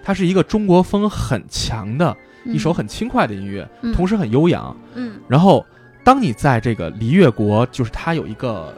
[0.03, 2.53] 它是一个中国风很强的嗯。
[2.53, 3.93] 一首很轻快的音乐，嗯。
[3.93, 4.75] 同时很悠扬。
[4.95, 5.13] 嗯。
[5.29, 5.65] 然后，
[6.03, 8.73] 当你在这个璃月国，就是它有一个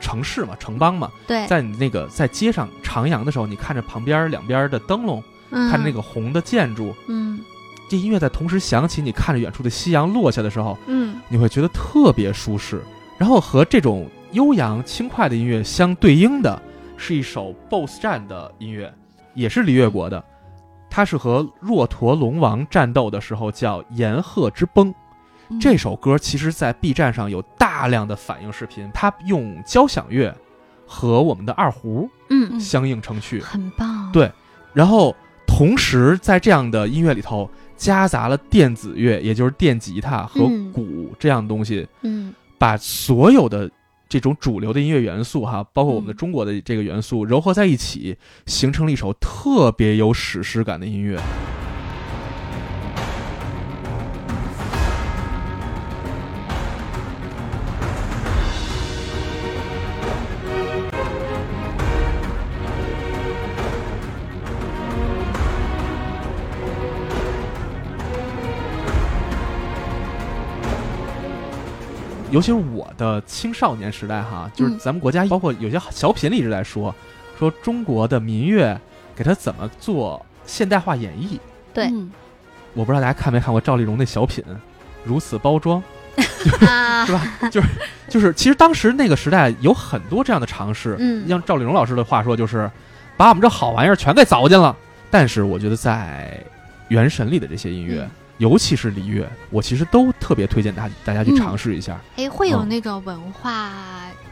[0.00, 7.40] 城市嘛，城邦嘛，对，在你那个在街上徜徉的时候，你看着旁边两边的灯笼，看着那个红的建筑，嗯。
[7.90, 11.16] 这音乐在同时响起，你看着远处的夕阳落下的时候，嗯。
[11.28, 12.80] 你会觉得特别舒适。
[13.18, 16.62] 然后和这种悠扬轻快的音乐相对应的
[16.96, 18.94] 是一首 BOSS 战的音乐，
[19.34, 20.22] 也是璃月国的，
[20.88, 24.94] 他是和骆驼龙王战斗的时候叫岩鹤之崩。
[25.48, 25.58] 嗯。
[25.60, 30.34] 这首歌其实，在 B 站上有大量的反应视频，他用交响乐
[30.86, 34.10] 和我们的二胡嗯，相映成趣，很棒。
[34.12, 34.30] 对
[34.72, 35.14] 然后
[35.46, 40.72] 同时在这样的音乐里头夹杂了电子乐，也就是电吉他和嗯。
[40.72, 42.34] 鼓这样的东西，嗯。
[42.58, 43.70] 把所有的
[44.10, 51.16] 这种主流的音乐元素哈，包括我们的嗯中国的这个元素糅合在一起，形成了一首特别有史诗感的音乐。
[72.30, 76.94] 尤其是我的青少年时代哈，就是嗯咱们国家包括有些小品里一直在说，
[77.38, 78.78] 说中国的民乐
[79.16, 81.38] 给它怎么做现代化演绎。
[81.72, 82.10] 对嗯
[82.74, 84.44] 我不知道大家看没看过赵丽蓉那小品
[85.04, 85.82] 《如此包装》，
[86.66, 87.48] 啊 是，吧？
[87.50, 87.68] 就是
[88.08, 90.96] 就是，其实当时那个时代有很多这样的尝试。
[91.00, 92.70] 嗯用赵丽蓉老师的话说，就是
[93.16, 94.76] 把我们这好玩意儿全给凿进了。
[95.10, 96.40] 但是我觉得在
[96.88, 98.10] 《原神》里的这些音乐，嗯
[98.40, 102.00] 尤其是礼乐，我其实都特别推荐大大家去嗯尝试一下。
[102.16, 103.70] 哎，会有嗯那种文化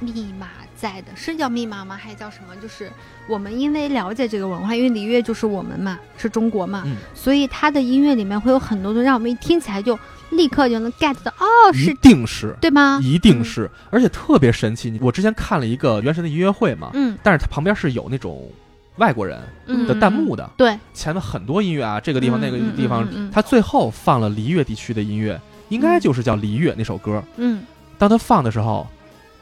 [0.00, 1.94] 密码在的，是叫密码吗？
[1.94, 2.56] 还叫什么？
[2.56, 2.90] 就是
[3.28, 9.98] 我们因为了解这个文化，因为礼乐就是我们嘛，是中国嘛，嗯所以它的音乐里面会有很多的让我们一听起来就
[10.30, 12.98] 立刻就能 get 到，哦，一是定是，对吗？
[13.02, 14.98] 一定是，而且特别神奇。
[15.02, 18.50] 我之前看了一个《原神》的音乐会嘛，嗯但是它旁边是有那种
[18.98, 19.86] 外国人嗯。
[19.86, 25.40] 的弹幕的，对，前面很多音乐啊，这个地方嗯那个嗯地方嗯嗯嗯，它最后放了梨乐地区的音乐，
[25.70, 27.22] 应该就是叫梨乐那首歌。
[27.36, 27.64] 嗯。
[27.96, 28.86] 当他放的时候，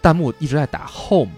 [0.00, 1.32] 弹幕一直在打 home，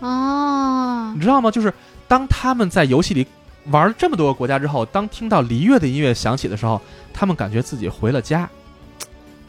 [0.00, 1.12] 哦。
[1.14, 1.50] 你，知道吗？
[1.50, 1.72] 就是
[2.06, 3.26] 当他们在游戏里
[3.70, 6.80] 玩了这么多个国家之后，当听到梨乐的音乐响起的时候，
[7.12, 8.48] 他们感觉自己回了家。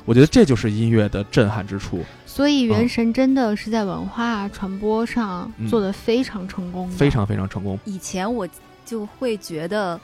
[0.05, 2.87] 我觉得这就是音乐的震撼之处，所以《原嗯。
[2.87, 5.67] 神》真的是在文化传播上嗯。
[5.67, 7.77] 做的非常成功的，非常非常成功。
[7.85, 8.47] 以前我
[8.85, 9.99] 就会觉得，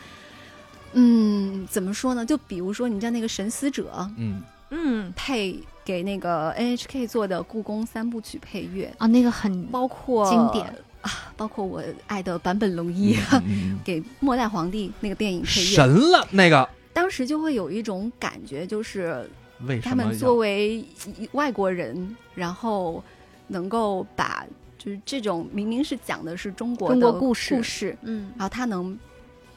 [0.93, 2.26] 嗯，怎么说呢？
[2.26, 5.13] 就比如说，你知道那个《神思者》嗯，嗯。
[5.15, 10.65] 配给那个 NHK 做的故宫三部曲配乐，啊，那个很包括经典。
[11.01, 13.80] 啊，包括我爱的坂本龙一、嗯嗯。
[13.86, 19.30] 给末代皇帝那个电影配乐，神了那个，当时就会有一种感觉，就是
[19.62, 20.84] 为什么他们作为
[21.32, 23.03] 外国人，然后
[23.47, 24.45] 能够把
[24.78, 28.97] 就是这种明明是讲的是中国中的国故事故事，嗯然后他能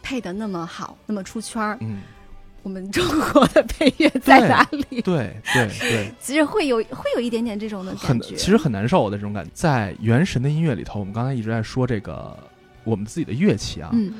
[0.03, 2.01] 配的那么好，那么出圈儿，嗯，
[2.63, 5.03] 我们中国的配乐在哪里？
[5.03, 9.51] 对对对， 其实会有会有一点点这种的感觉，其实很难受的这种感觉。
[9.53, 12.37] 在原神的音乐里头，我们刚才一直在说这个
[12.85, 14.15] 我们自己的乐器啊，嗯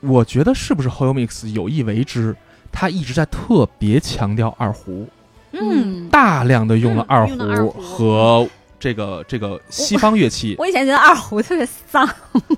[0.00, 2.34] 我觉得是不是 h o y o Mix 有意为之？
[2.72, 5.08] 他一直在特别强调二胡，
[5.52, 8.48] 嗯，大量的用了嗯二胡和
[8.78, 10.54] 这个这个西方乐器。
[10.58, 12.08] 我以前觉得二胡特别丧，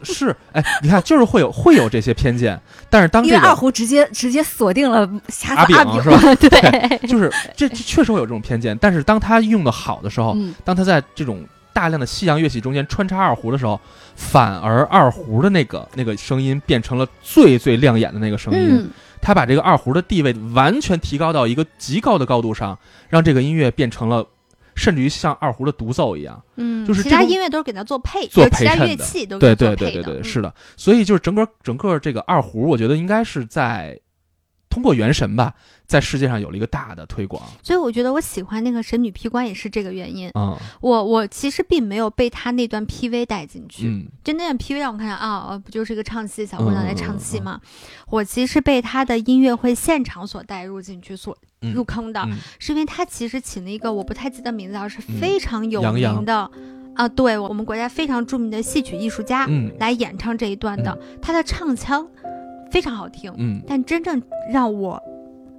[0.05, 6.03] 是，哎，你看，就是会有会有这些偏见，但是当这个为二胡直接直接锁定了瞎阿子阿炳。
[6.03, 6.19] 是吧？
[6.39, 10.55] 对， 就是这这确实会有这种偏见，但是当他用的好的时候，嗯。
[10.65, 13.81] 当他在这种大量的西洋乐器中间穿插二胡的时候，
[14.15, 18.69] 反而二胡的那个那个声音变成了最最亮眼的那个声音。
[18.71, 18.91] 嗯
[19.23, 24.27] 他把这个二胡的地位完全提高到一个极高的高度上，让这个音乐变成了，
[24.75, 26.43] 甚至于像二胡的独奏一样。
[26.57, 30.53] 嗯，就是其他音乐都是给它做配，做陪衬的乐器都对对对对对，是的。
[30.77, 33.99] 所以就是整个整个这个二胡，我觉得应该是在
[34.69, 35.55] 通过原神吧，
[35.93, 37.43] 在世界上有了一个大的推广。
[37.63, 40.31] 所以我觉得我喜欢那个神女劈关也是这个原因。
[40.35, 40.57] 嗯。
[40.81, 44.07] 我我其实并没有被他那段 PV 带进去，嗯。
[44.25, 47.61] 就那段 PV 让我看到啊，哦不就是一个唱戏小姑娘嗯在唱戏吗？
[48.09, 52.39] 我其实被他的音乐会现场所带入进去，所嗯入坑的，嗯。
[52.59, 56.51] 是因为他其实请了一个我不太记得名字啊，是嗯非常有名的
[56.95, 59.71] 啊，对我们国家非常著名的戏曲艺术家、嗯。
[59.79, 62.07] 来演唱这一段的，他的唱腔
[62.71, 63.63] 非常好听，嗯。
[63.67, 65.01] 但真正让我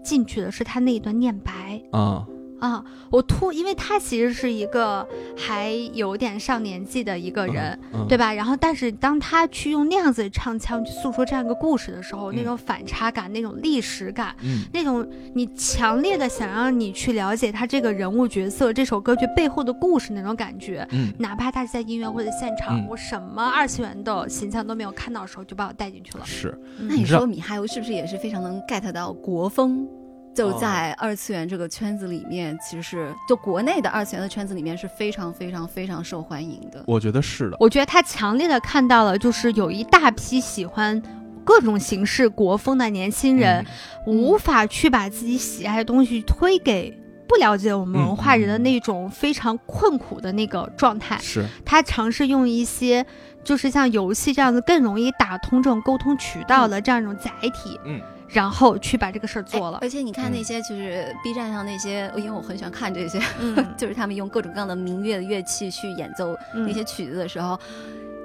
[0.03, 1.81] 进去的是他那一段念白。
[1.91, 2.27] 啊
[2.63, 5.05] 啊，我突，因为他其实是一个
[5.35, 8.33] 还有点上年纪的一个人，嗯对吧？
[8.33, 15.05] 然后，但是当他去用那样子唱腔去诉说这样一个故事的时候，那嗯种反差感、那种历史感、嗯那种
[15.35, 20.87] 你强烈的想让你去了解他这个人物角色、这首歌曲背后的故事那种感觉。
[20.91, 26.25] 嗯哪怕他是在音乐会的现场，嗯我什么二次元的形象都没有看到的时候，就把我带进去了。
[26.25, 29.85] 是那你说米哈游是不是也是非常能 get 到国风？
[30.33, 36.83] 就在二次元这个圈子里面，其实是就国内的二次元的圈子里面是非常非常非常受欢迎的。
[36.87, 37.57] 我觉得是的。
[37.59, 41.01] 我觉得他强烈的看到了，就是有一大批喜欢
[41.43, 43.65] 各种形式国风的年轻人，
[44.07, 44.15] 嗯。
[44.15, 46.91] 无法去把自己喜爱的东西推给
[47.27, 51.43] 不不了解我们文化嗯人的那种非常困苦的那个状态，是。
[51.65, 53.03] 他尝试用一些
[53.43, 57.99] 就是像游戏这样子更容易打通这种沟通渠道的这样一种载体，嗯，
[58.33, 59.77] 然后去把这个事儿做了。
[59.77, 59.79] 哎。
[59.83, 60.33] 而且你看嗯。
[60.33, 63.55] 那些就是 B 站上那些，因为我很喜欢看这些，嗯。
[63.77, 66.65] 就是他们用各种各样的民乐的乐器去演奏嗯。
[66.65, 67.57] 那些曲子的时候，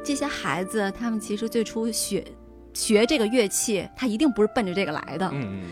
[0.03, 2.25] 这些孩子他们其实最初学
[2.73, 5.63] 学这个乐器，他一定不是奔着这个来的，嗯。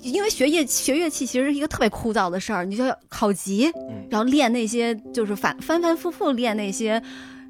[0.00, 4.06] 因为学乐学乐器其实是一个特别枯燥的事儿，你就要考级，嗯。
[4.10, 7.00] 然后练那些就是反反反复复练那些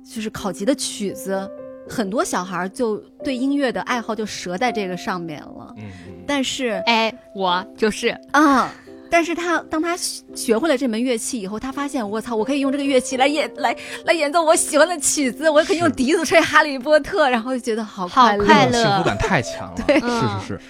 [0.05, 1.50] 就是考级的曲子，
[1.88, 5.74] 很多小孩儿就对音乐的爱好就折在这个上面了。
[5.78, 5.84] 嗯
[6.24, 8.70] 但是哎，我就是啊，
[9.10, 18.44] 但是他当他学学会了这门乐器以后，他发现我操，我可以用这个乐器来演来来演奏我喜欢的曲子，我也可以用笛子吹《哈利波特》，然后就觉得好好快乐。
[18.44, 19.84] 快乐幸福感太强了。
[19.84, 20.60] 对是是是，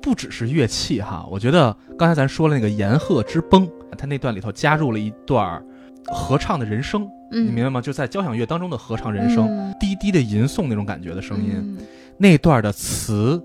[0.00, 3.68] 不只是乐器哈，我觉得刚才咱说了那个《岩鹤之崩》，
[3.98, 5.62] 它那段里头加入了一段儿
[6.06, 7.80] 合唱的人声，嗯，你明白吗？
[7.80, 11.52] 就在交响乐当中的合唱人声，嗯低低的吟诵那种感觉的声音。
[11.54, 11.78] 嗯
[12.18, 13.42] 那段的词，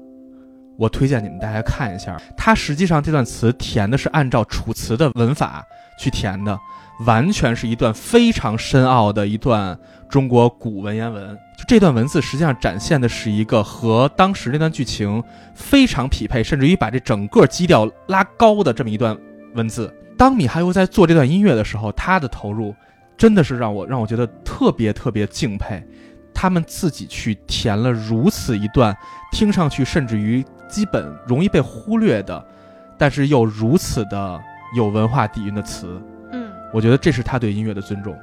[0.77, 2.15] 我推荐你们大家看一下。
[2.35, 5.65] 它实际上这段词填的是按照楚辞的文法
[5.97, 6.59] 去填的，
[7.05, 9.75] 完全是一段非常深奥的一段
[10.09, 11.35] 中国古文言文。
[11.57, 15.23] 就这段文字实际上展现的是一个和当时那段剧情
[15.55, 19.17] 非常匹配，甚至于把这整个基调拉高的这么一段
[19.55, 19.91] 文字。
[20.17, 22.75] 当米哈游在做这段音乐的时候，他的投入
[23.15, 25.81] 真的是让我让我觉得特别特别敬佩。
[26.33, 28.95] 他们自己去填了如此一段
[29.31, 32.45] 听上去甚至于基本容易被忽略的，
[32.97, 34.39] 但是又如此的
[34.75, 36.01] 有文化底蕴的词，
[36.31, 38.15] 嗯我觉得这是他对音乐的尊重，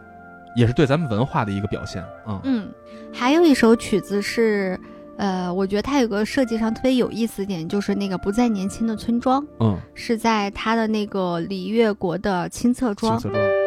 [0.55, 2.05] 也是对咱们文化的一个表现。
[2.26, 2.68] 嗯嗯，
[3.12, 4.78] 还有一首曲子是。
[5.17, 13.19] 呃，我觉得它有个设计上特别有意思的点，就是那个不再年轻的村庄，嗯，是在它的那个礼乐国的亲测庄。
[13.19, 13.64] 青色庄。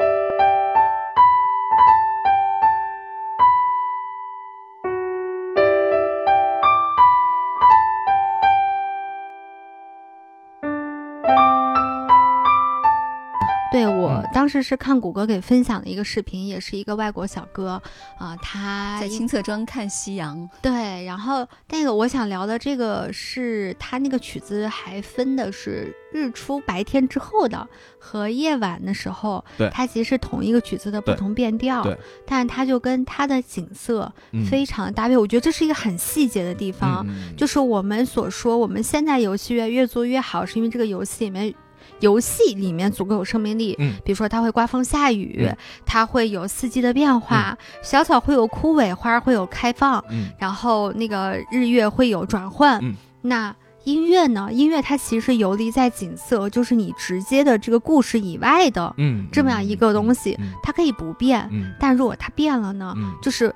[13.77, 17.81] 对我嗯当时是看谷歌给分享的一个视频，也是一个外国小哥
[18.17, 27.67] 啊、他在青侧庄看夕阳，对，然后那个我想聊的这个是他那个曲子还分的是日出白天之后的
[27.99, 41.53] 和夜晚的时候，对它其实是同一个曲子的不同变调，对但是它就跟它的景色嗯非常的搭配，我觉得这是一个很细节的地方，嗯就是我们所说我们现在游戏越越做越好，是因为这个游戏里面。
[41.99, 43.95] 游戏里面足够有生命力，嗯。
[44.03, 45.57] 比如说它会刮风下雨，嗯。
[45.85, 50.29] 它会有四季的变化，小草会有枯萎，花儿会有开放，嗯。
[50.39, 52.79] 然后那个日月会有转换。
[52.83, 52.95] 嗯。
[53.21, 54.49] 那音乐呢？
[54.51, 61.73] 音乐它其实游离在景色，就是你直接的这个故事以外的嗯这么样一个东西，嗯它可以不变，嗯。
[61.79, 62.93] 但如果它变了呢？
[62.97, 63.13] 嗯。
[63.21, 63.53] 就是。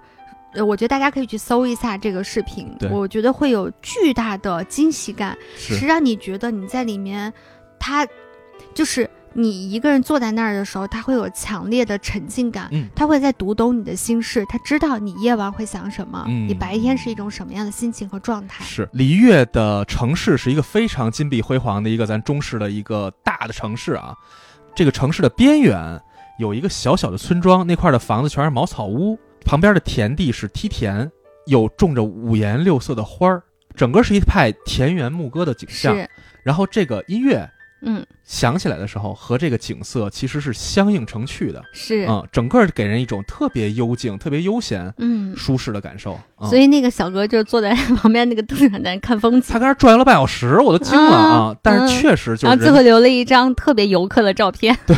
[0.54, 5.78] 呃，我觉得大家可以去搜一下这个视频，我觉得会有巨大的惊喜感，是。
[5.78, 7.32] 是让你觉得你在里面，
[7.80, 8.06] 它
[8.74, 18.64] 就是你一个人坐在那儿的时候，他会有强烈的沉浸感，嗯他会在读懂你的心事，他知道你夜晚会想什么，嗯你白天是一种什么样的心情和状态。
[18.64, 24.16] 是璃月的城市是一个非常金碧辉煌的一个咱中式的一个大的城市啊。
[24.74, 26.02] 这个城市的边缘
[26.40, 31.10] 有一个小小的村庄，那块的房子全是茅草屋，旁边的田地是梯田，
[31.46, 33.44] 有种着五颜六色的花儿，
[33.76, 35.94] 整个是一派田园牧歌的景象。
[35.94, 36.10] 是，
[36.44, 37.48] 然后这个音乐
[37.82, 45.36] 嗯，响起来的时候，和这个景色其实是相映成趣的，是，嗯，整个给人一种特别幽静、特别悠闲、嗯。
[45.36, 46.20] 舒适的感受。
[46.40, 46.48] 嗯。
[46.50, 49.42] 所以那个小哥就坐在旁边那个凳子上在那看风景。
[49.42, 51.28] 他，跟那儿转悠了半小时，我都惊了啊！
[51.50, 54.78] 啊但是确实就然后是人最后留了一张特别游客的照片。
[54.86, 54.96] 对，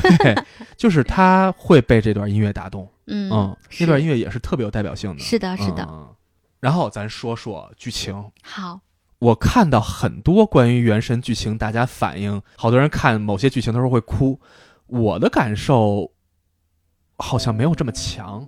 [0.76, 5.88] 就是他会被这段音乐打动，嗯嗯，那段音乐也是特别有代表性的，是的，是的。
[5.90, 6.08] 嗯。
[6.60, 8.80] 然后咱说说剧情，好，
[9.24, 14.38] 我看到很多关于原神剧情，大家反映，好多人看某些剧情的时候会哭，
[14.88, 16.12] 我的感受
[17.16, 18.46] 好像没有这么强。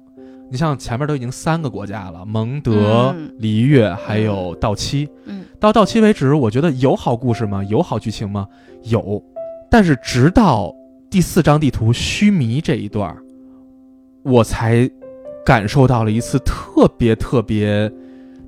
[0.51, 7.63] 你像前面都已经三个国家了，蒙德、嗯璃月还有到期，嗯，到到期为止，我觉得有好故事吗？
[7.63, 8.45] 有好剧情吗？
[8.83, 9.23] 有，
[9.71, 10.75] 但是直到
[11.09, 13.15] 第四张地图须弥这一段，
[14.23, 14.89] 我才
[15.45, 17.89] 感受到了一次特别特别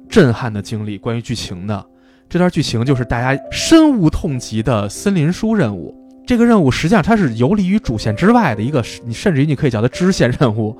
[0.09, 1.85] 震撼的经历，关于剧情的。
[2.29, 5.95] 这段剧情就是大家深恶痛疾的森林书任务。
[6.25, 10.77] 这个任务实际上它是游离于主线之外的一个，你甚至于你可以叫它支线任务。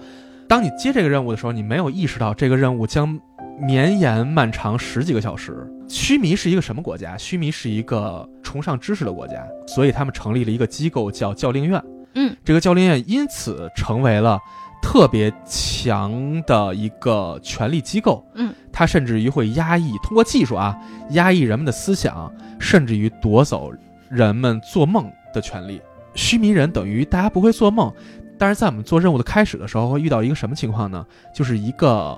[0.48, 3.18] 当你接这个任务的时候，你没有意识到这个任务将
[3.62, 5.66] 绵延漫长十几个小时。
[5.88, 7.18] 须弥是一个什么国家？
[7.18, 11.82] 须弥是一个崇尚知识的国家，所以他们成立了一个机构叫教令院。
[12.16, 14.38] 嗯，这个教令院因此成为了
[14.82, 18.26] 特别强的一个权力机构。
[18.34, 20.76] 嗯，它甚至于会压抑，通过技术啊，
[21.12, 23.72] 压抑人们的思想，甚至于夺走
[24.10, 25.82] 人们做梦的权利。
[26.16, 27.94] 须弥人等于大家不会做梦，
[28.40, 31.06] 但是在我们做任务的开始的时候，会遇到一个什么情况呢？
[31.34, 32.18] 就是一个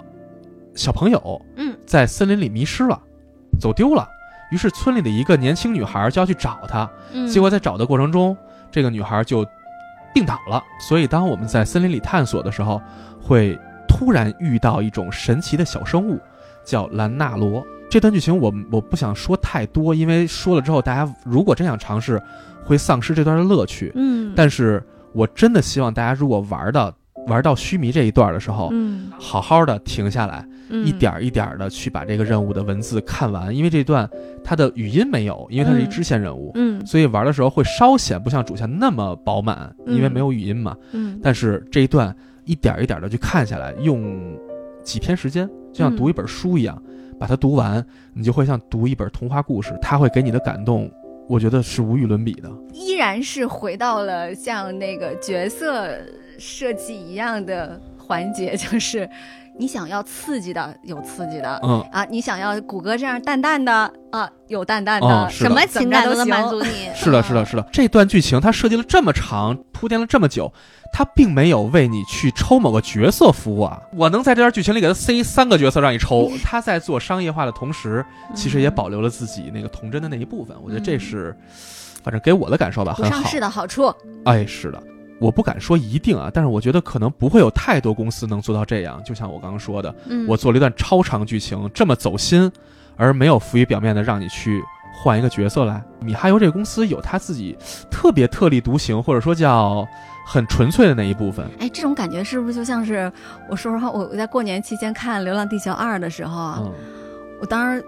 [0.73, 3.01] 小朋友，嗯，在森林里迷失了，
[3.59, 4.07] 走丢了。
[4.51, 8.35] 于是村里的一个年轻女孩就要去找他，嗯，结果在找的过程中，
[8.71, 9.45] 这个女孩就
[10.13, 10.63] 病倒了。
[10.79, 12.81] 所以当我们在森林里探索的时候，
[13.21, 13.57] 会
[13.87, 16.19] 突然遇到一种神奇的小生物，
[16.63, 17.65] 叫兰纳罗。
[17.89, 22.21] 这段剧情我我不想说太多，因为说了之后，大家如果真想尝试，
[22.63, 23.91] 会丧失这段的乐趣。
[23.95, 26.93] 嗯，但是我真的希望大家如果玩到
[27.27, 34.09] 玩到须弥这一段的时候，嗯，好好的停下来，嗯一点儿一点儿的去把这个任务的文字看完，因为这段
[34.43, 40.75] 它的语音没有，因为它是一嗯支线任务，嗯所以玩的时候会稍显不像主线那么饱满，嗯因为没有语音嘛。
[40.91, 42.15] 嗯但是这一段
[42.45, 44.37] 一点儿一点的去看下来，用
[44.83, 46.81] 几天时间，就像嗯读一本书一样，
[47.19, 50.89] 把它读完，你就会像读一本童话故事，它会给你的感动，
[51.27, 52.49] 我觉得是无与伦比的。
[52.73, 55.89] 依然是回到了像那个角色
[56.37, 59.07] 设计一样的环节，就是
[59.59, 61.59] 你想要刺激的有刺激的。
[61.61, 66.89] 嗯，啊，你想要谷歌这样淡淡的啊，有淡淡的，什么情感都能满足你。
[66.95, 67.67] 是的，是的，是的。
[67.69, 70.51] 这段剧情它设计了这么长，铺垫了这么久，
[70.93, 73.81] 它并没有为你去抽某个角色服务啊。
[73.93, 80.55] 我能在这段剧情里给它塞三个角色让你抽， 他在做商业化的同时，其实也保留了自己那个童真的那一部分。
[80.63, 81.35] 我觉得这是，
[82.01, 83.93] 反正给我的感受吧，很上市的好处。
[84.23, 84.81] 哎，是的，
[85.19, 89.01] 我不敢说一定啊，但是我觉得可能不会有太多公司能做到这样。
[89.03, 92.51] 就像我刚刚说的，嗯，我做了一段超长剧情，这么走心，
[92.95, 94.61] 而没有浮于表面的让你去
[94.93, 95.83] 换一个角色来。
[95.99, 97.57] 米哈游这个公司有他自己
[97.91, 99.87] 特别特立独行，或者说叫
[100.25, 101.45] 很纯粹的那一部分。
[101.59, 103.11] 哎，这种感觉是不是就像是
[103.49, 106.71] 我说实话，我我在过年期间看《流浪地球二》的时候啊，嗯
[107.41, 107.83] 我当时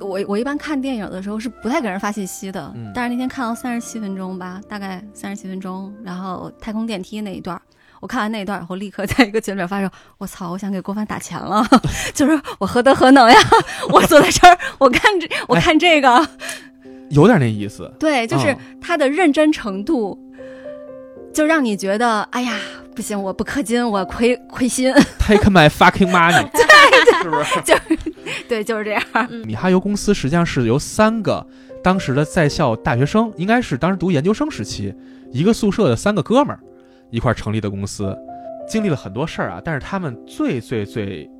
[0.00, 7.60] 我我一般看电影的时候是不太给人发信息的，嗯但是那天看到三十七分钟吧，大概三十七分钟，然后太空电梯那一段。
[8.00, 11.66] 我看完那一段以后，立刻在一个群里发说：“我操，我想给郭帆打钱了，
[12.12, 13.38] 就是我何德何能呀？
[13.90, 16.28] 我坐在这儿，我看这，我看这个，
[17.08, 17.90] 有点那意思。
[17.98, 20.18] 对，就是嗯他的认真程度，
[21.32, 22.52] 就让你觉得，哎呀，
[22.94, 24.92] 不行，我不氪金，我亏亏心。
[25.20, 26.46] Take my fucking money，
[27.22, 27.62] 是不是？
[28.48, 29.02] 对，就是这样。
[29.44, 31.46] 米哈游公司实际上是由三个
[31.82, 34.94] 当时的在校大学生，应该是当时读研究生时期，
[35.30, 36.60] 一个宿舍的三个哥们儿
[37.10, 38.16] 一块儿成立的公司，
[38.68, 39.60] 经历了很多事儿啊。
[39.64, 41.30] 但是他们最最最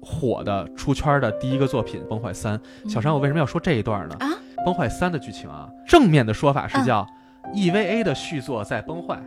[0.00, 2.58] 火的出圈的第一个作品《崩坏三》，
[2.92, 4.16] 小山，我为什么要说这一段呢？
[4.20, 4.28] 啊，
[4.64, 7.06] 《崩坏三》的剧情啊，正面的说法是叫
[7.54, 9.18] EVA 的续作在崩坏，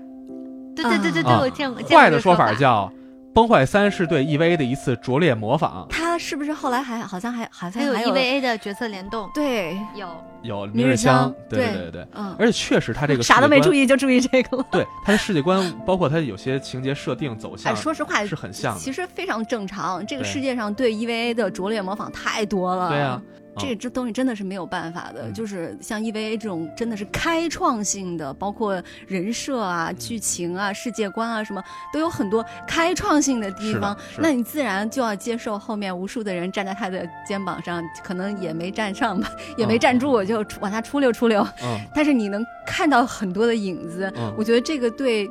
[0.76, 1.82] 对对对对对，啊我见过。
[1.90, 2.92] 坏的说法法叫
[3.34, 5.88] 《崩坏三》是对 EVA 的一次拙劣模仿。
[6.18, 10.08] 他是不是后来还好像还好像还有 EVA 的角色联动，对，有
[10.42, 12.08] 有明日香香，对对对对。
[12.16, 14.66] 嗯，而且确实，他这个 啥都没注意，就注意这个了。
[14.74, 18.80] 对他的世界观，包括他有些情节设定走哎，向，说实话，是很像的。
[18.80, 20.04] 其实非常正常。
[20.08, 22.90] 这个世界上对 EVA 的拙劣模仿太多了。
[22.90, 23.22] 对啊，
[23.60, 25.34] 这这东西真的是没有办法的，嗯。
[25.34, 29.96] 就是像 EVA 这种真的是开创性的，包括人设啊、嗯。
[29.98, 33.98] 剧情啊、世界观啊什么，都有很多开创性的地方。
[34.20, 41.46] 那你自然就要接受后面无数的人站在他的肩膀上，可能也没站上吧，也没站住，就往下出溜出溜。
[41.64, 41.80] 嗯。
[41.94, 44.34] 但是你能看到很多的影子，嗯。
[44.38, 45.30] 我觉得这个对，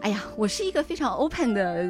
[0.00, 1.84] 哎呀，我是一个非常 open 的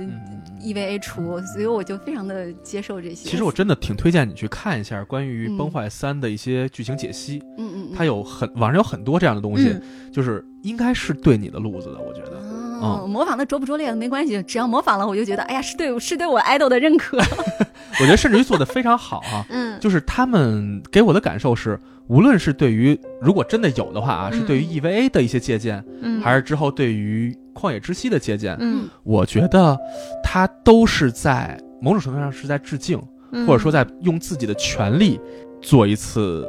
[0.61, 3.29] EVA 出，所以我就非常的接受这些。
[3.29, 9.83] 其实我真的挺推荐你去看一下关于嗯《崩坏三》的一些剧情解析，嗯嗯嗯，它有很网上有很多这样的东西，嗯
[10.13, 12.39] 就是应该是对你的路子的，我觉得。
[12.81, 17.17] 哦，模仿的拙不拙劣没关系，只要模仿了，我就觉得，哎呀，是对是对我 idol 的认可。
[17.99, 21.79] 我觉得甚至于做的非常好啊，嗯 就是他们给我的感受是，
[22.09, 29.79] 无论是对于如果真的有的话啊，是对于 EVA 的一些借鉴，嗯，还是之后对于《旷野之息》的借鉴，嗯，我觉得
[30.23, 33.01] 他都是在某种程度上是在致敬，
[33.33, 33.47] 嗯。
[33.47, 35.19] 或者说在用自己的权利
[35.63, 36.47] 做一次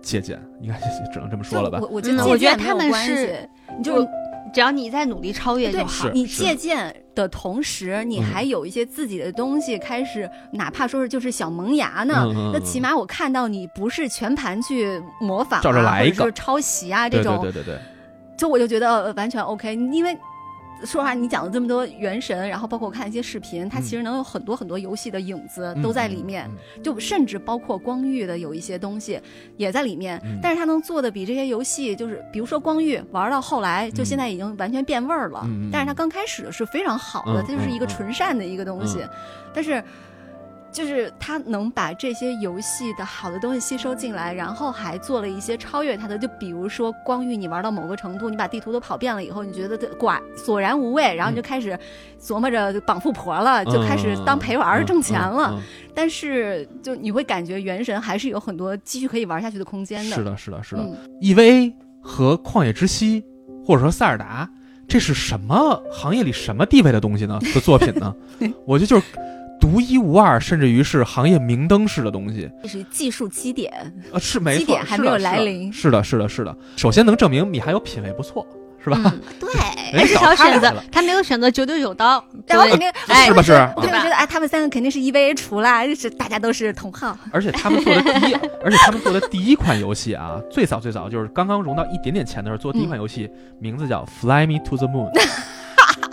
[0.00, 0.78] 借鉴，应该
[1.12, 1.78] 只能这么说了吧。
[1.82, 1.88] 我？
[1.88, 2.16] 我觉嗯。
[2.16, 4.02] 得我觉得他们是你就
[4.54, 6.08] 只要你在努力超越就好。
[6.10, 8.24] 你借鉴的同时，你嗯。
[8.24, 16.16] 还有一些自己的东西开始，哪怕说是就是小萌芽呢，那起码我看到你不是全盘去模仿、啊，照着来一个。
[16.16, 17.80] 或者是抄袭啊这种，对对对对，
[18.38, 20.16] 就我就觉得呃完全 OK，因为
[20.80, 29.20] 说实话，你讲了这么多原神，然后包括我看一些视频，它嗯其实能有很多很多游戏的影子嗯都在里面，嗯就甚至包括光遇的有一些东西
[29.56, 30.20] 也在里面。
[30.24, 35.48] 嗯但是它能做的比这些游戏，就是比如说光遇玩到后来，就现在已经完全变味儿了。
[35.72, 38.98] 但是它刚开始是非常好的，嗯它就是一个纯善的一个东西。
[39.54, 39.82] 但是
[40.76, 51.78] 就是他能把这些游戏的好的东西吸收进来，然后还做了一些超越它的，就比如说光遇，你玩到某个程度，你把地图都跑遍了以后，你觉得这寡索然无味，然后你就开始
[52.20, 55.52] 琢磨着绑富婆了，就开始当陪玩儿挣钱了。
[55.52, 55.62] 嗯嗯嗯
[55.94, 60.14] 但是就你会感觉原神还是有很多继续可以玩下去的空间的。
[60.14, 60.82] 是的，是的，是的。
[60.82, 61.72] 嗯 EVA
[62.02, 63.24] 和旷野之息，
[63.64, 64.46] 或者说塞尔达，
[64.86, 67.38] 这是什么行业里什么地位的东西呢？
[67.54, 68.14] 的作品呢？
[68.66, 69.06] 我觉得就是
[69.66, 72.48] 独一无二，甚至于是行业明灯式的东西。
[72.62, 73.72] 这是技术基点，
[74.12, 75.72] 啊，是没错，基点还没有来临。
[75.72, 76.56] 是的，是的，是的。
[76.76, 78.46] 首先能证明米还有品味不错，
[78.78, 78.96] 是吧？
[79.04, 79.50] 嗯， 对，
[79.92, 83.54] 人家至少选择他没有选择九九九刀，对然后肯定，哎，是吧是？
[83.74, 87.18] 我就对吧觉得，哎，他们三个肯定是 EVA 除了，就是大家都是同行。
[87.32, 93.28] 而且他们做的第一， 而且他们做的第一款游戏啊，最早最早就是刚刚融到一点点钱的时候做第一款游戏，
[93.58, 95.10] 名字叫《Fly Me to the Moon》，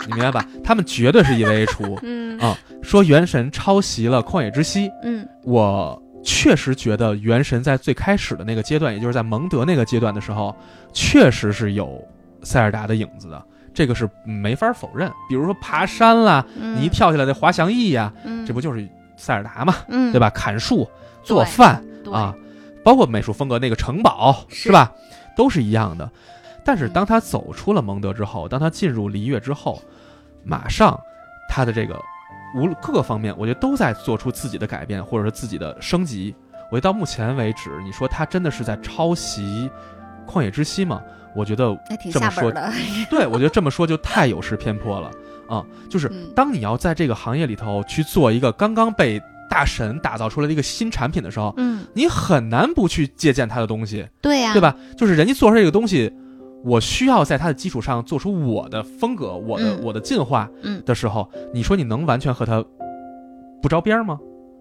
[0.06, 0.46] 你明白吧？
[0.62, 2.56] 他们绝对是 EVA 出嗯啊。
[2.82, 10.54] 说《原神》抄袭了《旷野之息》，嗯我确实觉得《原神》在最开始的那个阶段，也就是在蒙德那个阶段的时候，
[10.92, 12.02] 确实是有
[12.42, 15.10] 塞尔达的影子的，这个是没法否认。
[15.28, 18.86] 比如说爬山啦，嗯，你一跳下来的滑翔翼呀、嗯，这不就是
[19.16, 20.28] 塞尔达嘛，嗯对吧？
[20.30, 20.88] 砍树、
[21.22, 21.82] 做饭
[22.12, 22.34] 啊，
[22.82, 24.92] 包括美术风格那个城堡是是吧，
[25.36, 26.10] 都是一样的。
[26.66, 29.82] 但是嗯当他走出了蒙德之后，当他进入璃月之后，
[30.44, 30.98] 马上
[31.48, 32.00] 他的这个
[32.56, 36.34] 无论各个方面，我觉得都在做出自己的改变，或者说自己的升级。
[36.70, 39.70] 我觉得到目前为止，你说他真的是在抄袭
[40.30, 41.02] 《旷野之息》吗？
[41.34, 41.76] 我觉得，
[42.12, 42.52] 这么说。
[43.10, 45.10] 对我觉得这么说就太有失偏颇了
[45.48, 45.64] 啊！
[45.90, 54.60] 就是嗯当你要在这个行业里头去做一个刚刚被大神打造出来的一个新产品的时候，嗯，你很难不去借鉴他的东西，对呀，对？
[54.60, 54.74] 吧？
[54.96, 56.12] 就是人家做出这个东西，
[56.64, 62.64] 我需要在它的基础上做出我的风格、我的、嗯我的进化嗯的时候，你说你能完全和他
[63.60, 64.18] 不着边儿吗？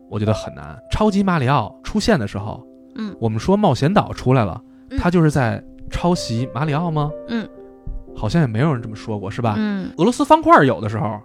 [0.09, 0.77] 我觉得很难。
[0.91, 2.61] 超级马里奥出现的时候，
[2.95, 7.09] 嗯，我们说冒险岛出来了，嗯他就是在抄袭马里奥吗？
[7.29, 7.47] 嗯，
[8.15, 9.55] 好像也没有人这么说过，是吧？
[9.57, 11.19] 嗯俄罗斯方块有的时候，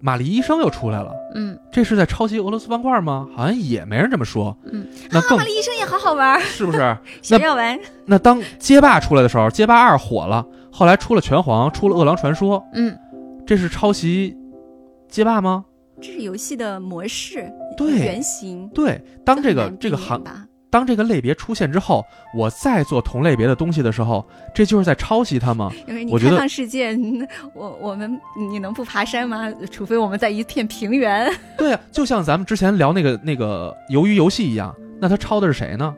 [0.00, 3.28] 玛丽医生又出来了，嗯这是在抄袭俄罗斯方块吗？
[3.34, 4.56] 好像也没人这么说。
[4.64, 6.96] 嗯，那更玛丽医生也好好玩，是不是？
[7.22, 7.78] 谁要玩？
[8.04, 12.96] 那当街霸出来的时候，街霸二火了，后来出了拳皇，出了饿狼传说，嗯
[13.46, 14.36] 这是抄袭
[15.08, 15.64] 街霸吗？
[16.00, 18.68] 这是游戏的模式，对原型。
[18.74, 20.22] 对，当这个这个行
[20.68, 25.70] 当这个类别出现之后，我再做同类别的东西的时候，这就是在抄袭它吗？
[25.86, 28.20] 因为你我觉得开放世界，你我我们
[28.50, 29.50] 你能不爬山吗？
[29.70, 31.32] 除非我们在一片平原。
[31.56, 35.94] 对啊，就像咱们之前聊那个那个鱿鱼游戏一样，那他抄的是谁呢？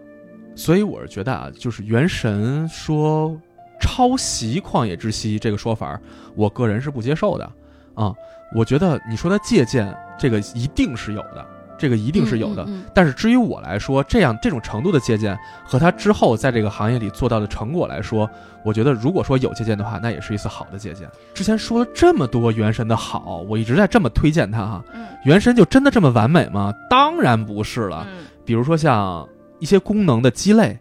[0.55, 3.37] 所以我是觉得啊，就是《原神》说
[3.81, 5.99] 抄袭《旷野之息》这个说法，
[6.35, 7.51] 我个人是不接受的
[7.95, 8.13] 啊。
[8.55, 11.47] 我觉得你说他借鉴这个一定是有的，
[11.79, 12.65] 这个一定是有的。
[12.65, 18.29] 嗯嗯但是至于我来说，这样这种程度的借鉴和他之后在这个行业里做到的成果来说，
[18.65, 21.09] 我觉得如果说有借鉴的话，那也是一次好的借鉴。
[21.33, 24.85] 之前说了这么多《原神》的好，我一直在这么推荐它哈。
[24.95, 26.73] 嗯原神就真的这么完美吗？
[26.89, 28.07] 当然不是了。
[28.09, 29.29] 嗯比如说像
[29.59, 30.79] 一些功能的鸡肋，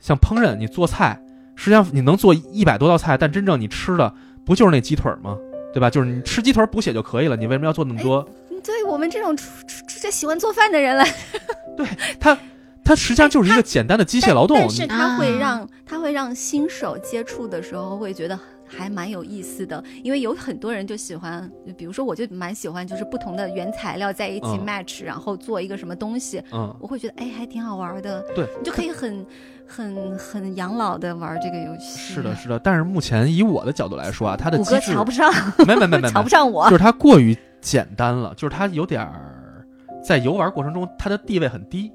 [0.00, 1.18] 像烹饪，你做菜，
[1.54, 4.12] 实际上你能做一百多道菜，但真正你吃的
[4.44, 5.36] 不就是那鸡腿儿吗？
[5.72, 5.88] 对吧？
[5.88, 8.26] 就是你吃鸡腿儿补血就可以了，你为什么要做那么多？
[8.66, 11.04] 嗯，对我们这种出出出这喜欢做饭的人来，
[11.76, 11.86] 对
[12.18, 12.36] 他，
[12.84, 14.56] 他实际上就是一个简单的机械劳动。
[14.58, 29.24] 但是它会啊让它会让新手接触的时候会觉得还蛮有意思的，因为有很多人就喜欢，比如说我就蛮喜欢，就是不同的原材料在一起嗯 match，、然后做一个什么东西，嗯，我会觉得哎还挺好玩的，对，你就可以很
[29.66, 32.14] 很很养老的玩这个游戏。
[32.14, 32.58] 是的，，是的。
[32.58, 35.32] 但是目前以我的角度来说啊，它的谷歌机制瞧不上，
[35.66, 36.76] 没没没没没瞧不，上我就。
[36.76, 37.36] 是它过于
[37.66, 39.66] 简单了，就是它有点儿
[40.00, 41.90] 在游玩过程中它的地位很低，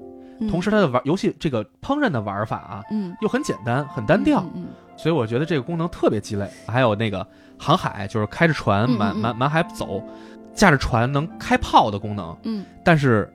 [0.50, 4.44] 同时它的玩游戏这个烹饪的玩法啊嗯，又很简单很单调，
[4.98, 6.46] 所以我觉得这个功能特别鸡肋。
[6.66, 7.26] 还有那个
[7.58, 10.02] 航海，就是开着船满满满海走，
[10.52, 13.32] 驾着船能开炮的功能，嗯，但是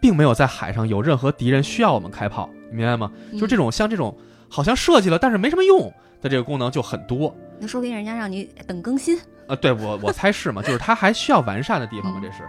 [0.00, 3.12] 并没有在海上有任何敌人需要我们开炮，你明白吗？
[3.30, 4.12] 嗯就这种像这种
[4.50, 5.82] 好像设计了但是没什么用
[6.20, 7.32] 的这个功能就很多。
[7.60, 9.16] 那说不定人家让你等更新。
[9.48, 12.42] 呃，对我我猜是嘛，就是它还需要完善的地方嘛，嗯这是。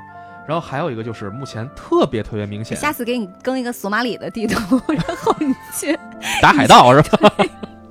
[0.47, 5.97] 然后还有一个就是目前特别特别明显，下次给你更一个索马里的地图，然后你去。
[6.41, 7.31] 打海盗是吧？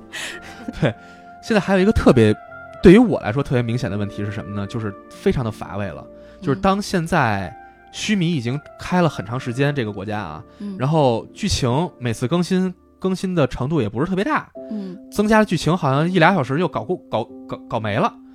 [0.81, 0.93] 对，
[1.41, 2.35] 现在还有一个特别
[2.81, 4.65] 对于我来说特别明显的问题是什么呢？
[4.67, 6.03] 就是非常的乏味了。
[6.41, 7.55] 就是嗯当现在
[7.91, 18.26] 须弥已经开了很长时间，这个国家啊，嗯然后剧情每次更新更新的程度也不是特别大，嗯增加的剧情好像一俩小时就搞过搞搞搞没了，嗯，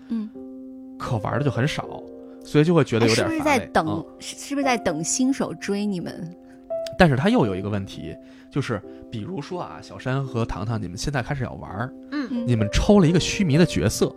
[1.02, 2.02] 可玩的就很少，
[2.44, 3.40] 所以就会觉得有哎是不是。
[3.40, 4.04] 在等嗯？
[4.20, 6.34] 是是不是在等新手追你们？
[6.98, 8.14] 但是他又有一个问题，
[8.50, 8.80] 就是
[9.10, 14.14] 比如说啊，小山和糖糖，你们现在开始要玩，嗯，嗯你们抽了一个须弥的角色，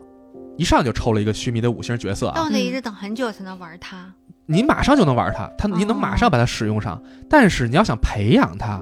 [0.58, 4.14] 一上就抽了一个须弥的五星角色啊，到那一直等很久才能玩它。
[4.46, 7.02] 你马上就能玩它，它你能马上把它使用上。
[7.30, 8.80] 但是你要想培养它，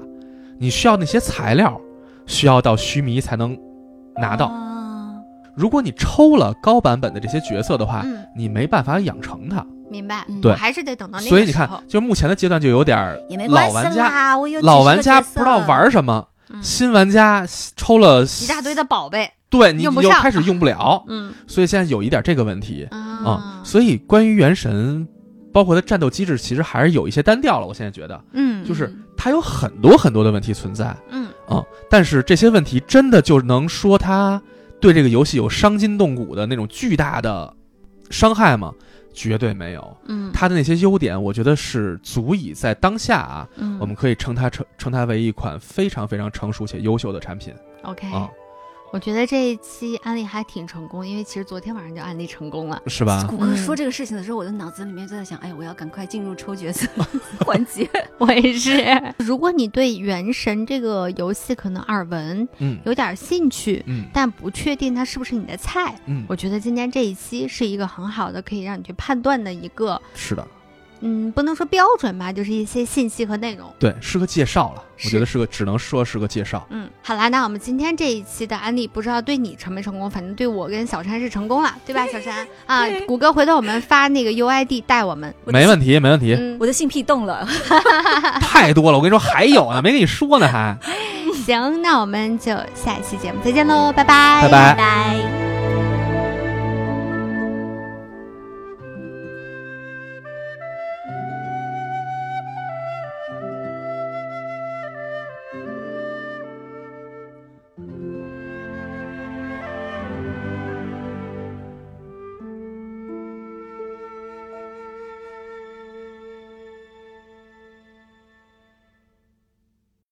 [0.58, 1.80] 你需要那些材料，
[2.26, 3.58] 需要到须弥才能
[4.16, 4.48] 拿到。
[4.48, 4.63] 哦
[5.56, 9.64] 如果你抽了高版本的这些角色的话，嗯，你没办法养成它。
[9.90, 10.24] 明白。
[10.28, 10.50] 嗯对。
[10.52, 13.16] 我还是得等到那个所以你看，就目前的阶段就有点
[13.48, 16.62] 老玩家老玩家不知道玩什么，嗯。
[16.62, 21.32] 新玩家抽了一大堆的宝贝，对你又开始用不了， 嗯。
[21.46, 25.06] 所以现在有一点这个问题啊、啊，所以关于原神，
[25.52, 27.66] 包括它战斗机制，其实还是有一些单调了。
[27.66, 28.64] 我现在觉得，嗯。
[28.64, 31.28] 就是它有很多很多的问题存在嗯。
[31.46, 34.40] 啊、但是这些问题真的就能说它
[34.84, 37.50] 对这个游戏有伤筋动骨的那种巨大的
[38.10, 38.70] 伤害吗？
[39.14, 39.96] 绝对没有。
[40.04, 47.54] 嗯，它的那些优点，我觉得是足以在当下啊，嗯我们可以称它称称它为一款非常非常成熟且优秀的产品
[47.84, 48.28] OK，啊，
[48.94, 52.80] 我觉得这一期安利还挺成功，因为其实昨天晚上就安利成功了。
[52.86, 53.26] 是吧？
[53.28, 56.86] 谷歌嗯说这个事情的时候，我的脑子里面就在想，哎，我要赶快进入抽角色
[57.44, 57.90] 环节。
[58.18, 58.72] 我也是。
[59.18, 70.46] 如果你对《原神》这个游戏可能耳闻，嗯有点兴趣，嗯但不确定它是不是你的菜，嗯，我觉得今天这一期是一个很好的可以让你去判断的一个，是的，
[71.00, 73.72] 嗯，不能说标准吧，就是一些信息和内容。
[73.78, 76.66] 对，是个介绍了，我觉得是个，只能说是个介绍。
[76.70, 82.06] 嗯，好啦，那我们今天这一期的安利，不知道对你成没成功，反正对我跟小山是成功了，对吧？
[82.12, 85.34] 小山啊，谷歌回头我们发那个 UID 带我们。
[85.44, 87.46] 我没问题，没问题，嗯，我的性癖动了，
[88.40, 88.98] 太多了。
[88.98, 90.76] 我跟你说，还有呢，没跟你说呢，还。
[91.44, 95.53] 行，那我们就下一期节目再见喽，拜拜，拜拜拜。